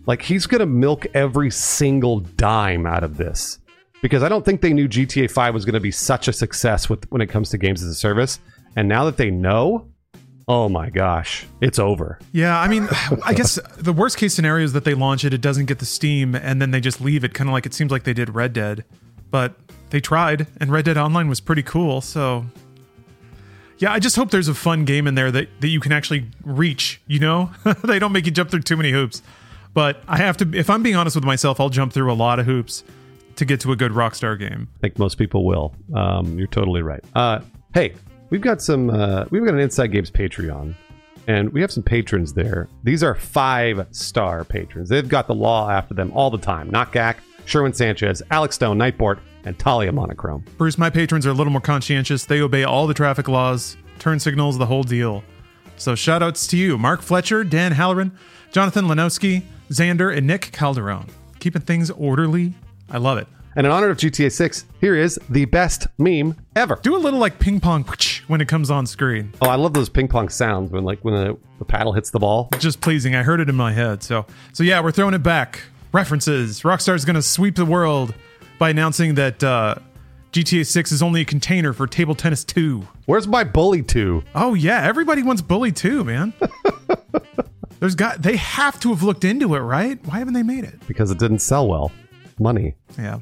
like 0.09 0.23
he's 0.23 0.47
gonna 0.47 0.65
milk 0.65 1.05
every 1.13 1.51
single 1.51 2.21
dime 2.21 2.87
out 2.87 3.03
of 3.03 3.17
this. 3.17 3.59
Because 4.01 4.23
I 4.23 4.29
don't 4.29 4.43
think 4.43 4.59
they 4.59 4.73
knew 4.73 4.87
GTA 4.87 5.29
5 5.29 5.53
was 5.53 5.65
gonna 5.65 5.79
be 5.79 5.91
such 5.91 6.27
a 6.27 6.33
success 6.33 6.89
with 6.89 7.05
when 7.11 7.21
it 7.21 7.27
comes 7.27 7.51
to 7.51 7.59
games 7.59 7.83
as 7.83 7.89
a 7.89 7.93
service. 7.93 8.39
And 8.75 8.87
now 8.87 9.05
that 9.05 9.17
they 9.17 9.29
know, 9.29 9.87
oh 10.47 10.67
my 10.67 10.89
gosh, 10.89 11.45
it's 11.61 11.77
over. 11.77 12.17
Yeah, 12.31 12.59
I 12.59 12.67
mean, 12.67 12.89
I 13.23 13.35
guess 13.35 13.59
the 13.77 13.93
worst 13.93 14.17
case 14.17 14.33
scenario 14.33 14.65
is 14.65 14.73
that 14.73 14.83
they 14.83 14.95
launch 14.95 15.25
it, 15.25 15.33
it 15.33 15.41
doesn't 15.41 15.67
get 15.67 15.77
the 15.77 15.85
Steam, 15.85 16.33
and 16.33 16.59
then 16.59 16.71
they 16.71 16.81
just 16.81 16.99
leave 16.99 17.23
it, 17.23 17.35
kind 17.35 17.47
of 17.47 17.53
like 17.53 17.67
it 17.67 17.75
seems 17.75 17.91
like 17.91 18.03
they 18.03 18.13
did 18.13 18.33
Red 18.33 18.51
Dead. 18.51 18.85
But 19.29 19.53
they 19.91 19.99
tried, 19.99 20.47
and 20.59 20.71
Red 20.71 20.85
Dead 20.85 20.97
Online 20.97 21.29
was 21.29 21.39
pretty 21.39 21.61
cool, 21.61 22.01
so. 22.01 22.47
Yeah, 23.77 23.93
I 23.93 23.99
just 23.99 24.15
hope 24.15 24.31
there's 24.31 24.47
a 24.47 24.55
fun 24.55 24.85
game 24.85 25.05
in 25.05 25.13
there 25.13 25.31
that, 25.31 25.49
that 25.61 25.67
you 25.67 25.79
can 25.79 25.91
actually 25.91 26.25
reach, 26.43 26.99
you 27.05 27.19
know? 27.19 27.51
they 27.83 27.99
don't 27.99 28.11
make 28.11 28.25
you 28.25 28.31
jump 28.31 28.49
through 28.49 28.61
too 28.61 28.75
many 28.75 28.91
hoops. 28.91 29.21
But 29.73 30.03
I 30.07 30.17
have 30.17 30.37
to, 30.37 30.49
if 30.53 30.69
I'm 30.69 30.83
being 30.83 30.95
honest 30.95 31.15
with 31.15 31.25
myself, 31.25 31.59
I'll 31.59 31.69
jump 31.69 31.93
through 31.93 32.11
a 32.11 32.15
lot 32.15 32.39
of 32.39 32.45
hoops 32.45 32.83
to 33.35 33.45
get 33.45 33.61
to 33.61 33.71
a 33.71 33.75
good 33.75 33.91
Rockstar 33.91 34.37
game. 34.37 34.67
I 34.77 34.79
think 34.79 34.99
most 34.99 35.17
people 35.17 35.45
will. 35.45 35.73
Um, 35.95 36.37
you're 36.37 36.47
totally 36.47 36.81
right. 36.81 37.03
Uh, 37.15 37.39
hey, 37.73 37.93
we've 38.29 38.41
got 38.41 38.61
some. 38.61 38.89
Uh, 38.89 39.25
we've 39.31 39.43
got 39.45 39.53
an 39.53 39.59
Inside 39.59 39.87
Games 39.87 40.11
Patreon, 40.11 40.75
and 41.27 41.49
we 41.53 41.61
have 41.61 41.71
some 41.71 41.83
patrons 41.83 42.33
there. 42.33 42.67
These 42.83 43.03
are 43.03 43.15
five 43.15 43.87
star 43.91 44.43
patrons. 44.43 44.89
They've 44.89 45.07
got 45.07 45.27
the 45.27 45.35
law 45.35 45.69
after 45.69 45.93
them 45.93 46.11
all 46.13 46.29
the 46.29 46.37
time. 46.37 46.69
Not 46.69 46.91
Gak, 46.91 47.17
Sherwin 47.45 47.73
Sanchez, 47.73 48.21
Alex 48.31 48.55
Stone, 48.55 48.77
Nightport, 48.77 49.19
and 49.45 49.57
Talia 49.57 49.91
Monochrome. 49.91 50.43
Bruce, 50.57 50.77
my 50.77 50.89
patrons 50.89 51.25
are 51.25 51.29
a 51.29 51.33
little 51.33 51.51
more 51.51 51.61
conscientious. 51.61 52.25
They 52.25 52.41
obey 52.41 52.63
all 52.63 52.87
the 52.87 52.93
traffic 52.93 53.27
laws, 53.27 53.77
turn 53.99 54.19
signals, 54.19 54.57
the 54.57 54.65
whole 54.65 54.83
deal. 54.83 55.23
So 55.79 55.95
shout 55.95 56.21
outs 56.21 56.45
to 56.47 56.57
you, 56.57 56.77
Mark 56.77 57.01
Fletcher, 57.01 57.45
Dan 57.45 57.71
Halloran, 57.71 58.11
Jonathan 58.51 58.85
Lenowski, 58.85 59.43
Xander, 59.69 60.15
and 60.15 60.27
Nick 60.27 60.51
Calderon. 60.51 61.05
Keeping 61.39 61.61
things 61.61 61.89
orderly. 61.89 62.53
I 62.89 62.97
love 62.97 63.17
it. 63.17 63.27
And 63.55 63.65
in 63.65 63.71
honor 63.71 63.89
of 63.89 63.97
GTA 63.97 64.31
6, 64.31 64.65
here 64.81 64.95
is 64.95 65.17
the 65.29 65.45
best 65.45 65.87
meme 65.97 66.35
ever. 66.55 66.77
Do 66.83 66.95
a 66.95 66.99
little 66.99 67.19
like 67.19 67.39
ping 67.39 67.61
pong 67.61 67.85
when 68.27 68.41
it 68.41 68.47
comes 68.49 68.69
on 68.69 68.85
screen. 68.85 69.31
Oh, 69.41 69.49
I 69.49 69.55
love 69.55 69.73
those 69.73 69.87
ping 69.89 70.09
pong 70.09 70.27
sounds 70.27 70.69
when 70.69 70.83
like 70.83 70.99
when 70.99 71.13
the, 71.13 71.37
the 71.59 71.65
paddle 71.65 71.93
hits 71.93 72.11
the 72.11 72.19
ball. 72.19 72.49
Just 72.59 72.81
pleasing. 72.81 73.15
I 73.15 73.23
heard 73.23 73.39
it 73.39 73.49
in 73.49 73.55
my 73.55 73.71
head. 73.71 74.03
So 74.03 74.25
so 74.51 74.63
yeah, 74.63 74.81
we're 74.81 74.91
throwing 74.91 75.13
it 75.13 75.23
back. 75.23 75.61
References. 75.93 76.61
Rockstar's 76.61 77.05
gonna 77.05 77.21
sweep 77.21 77.55
the 77.55 77.65
world 77.65 78.13
by 78.59 78.69
announcing 78.69 79.15
that 79.15 79.43
uh, 79.43 79.75
GTA 80.31 80.63
6 80.63 80.91
is 80.91 81.01
only 81.01 81.21
a 81.21 81.25
container 81.25 81.73
for 81.73 81.87
Table 81.87 82.13
Tennis 82.13 82.43
2. 82.43 82.87
Where's 83.07 83.27
my 83.27 83.43
Bully 83.43 83.81
2? 83.81 84.23
Oh 84.35 84.53
yeah, 84.53 84.83
everybody 84.85 85.23
wants 85.23 85.41
Bully 85.41 85.71
2, 85.71 86.03
man. 86.03 86.33
There's 87.79 87.95
got 87.95 88.21
they 88.21 88.35
have 88.35 88.79
to 88.81 88.89
have 88.89 89.01
looked 89.01 89.23
into 89.23 89.55
it, 89.55 89.59
right? 89.59 89.97
Why 90.05 90.19
haven't 90.19 90.35
they 90.35 90.43
made 90.43 90.65
it? 90.65 90.85
Because 90.87 91.09
it 91.09 91.17
didn't 91.17 91.39
sell 91.39 91.67
well. 91.67 91.91
Money. 92.37 92.75
Yeah. 92.95 93.19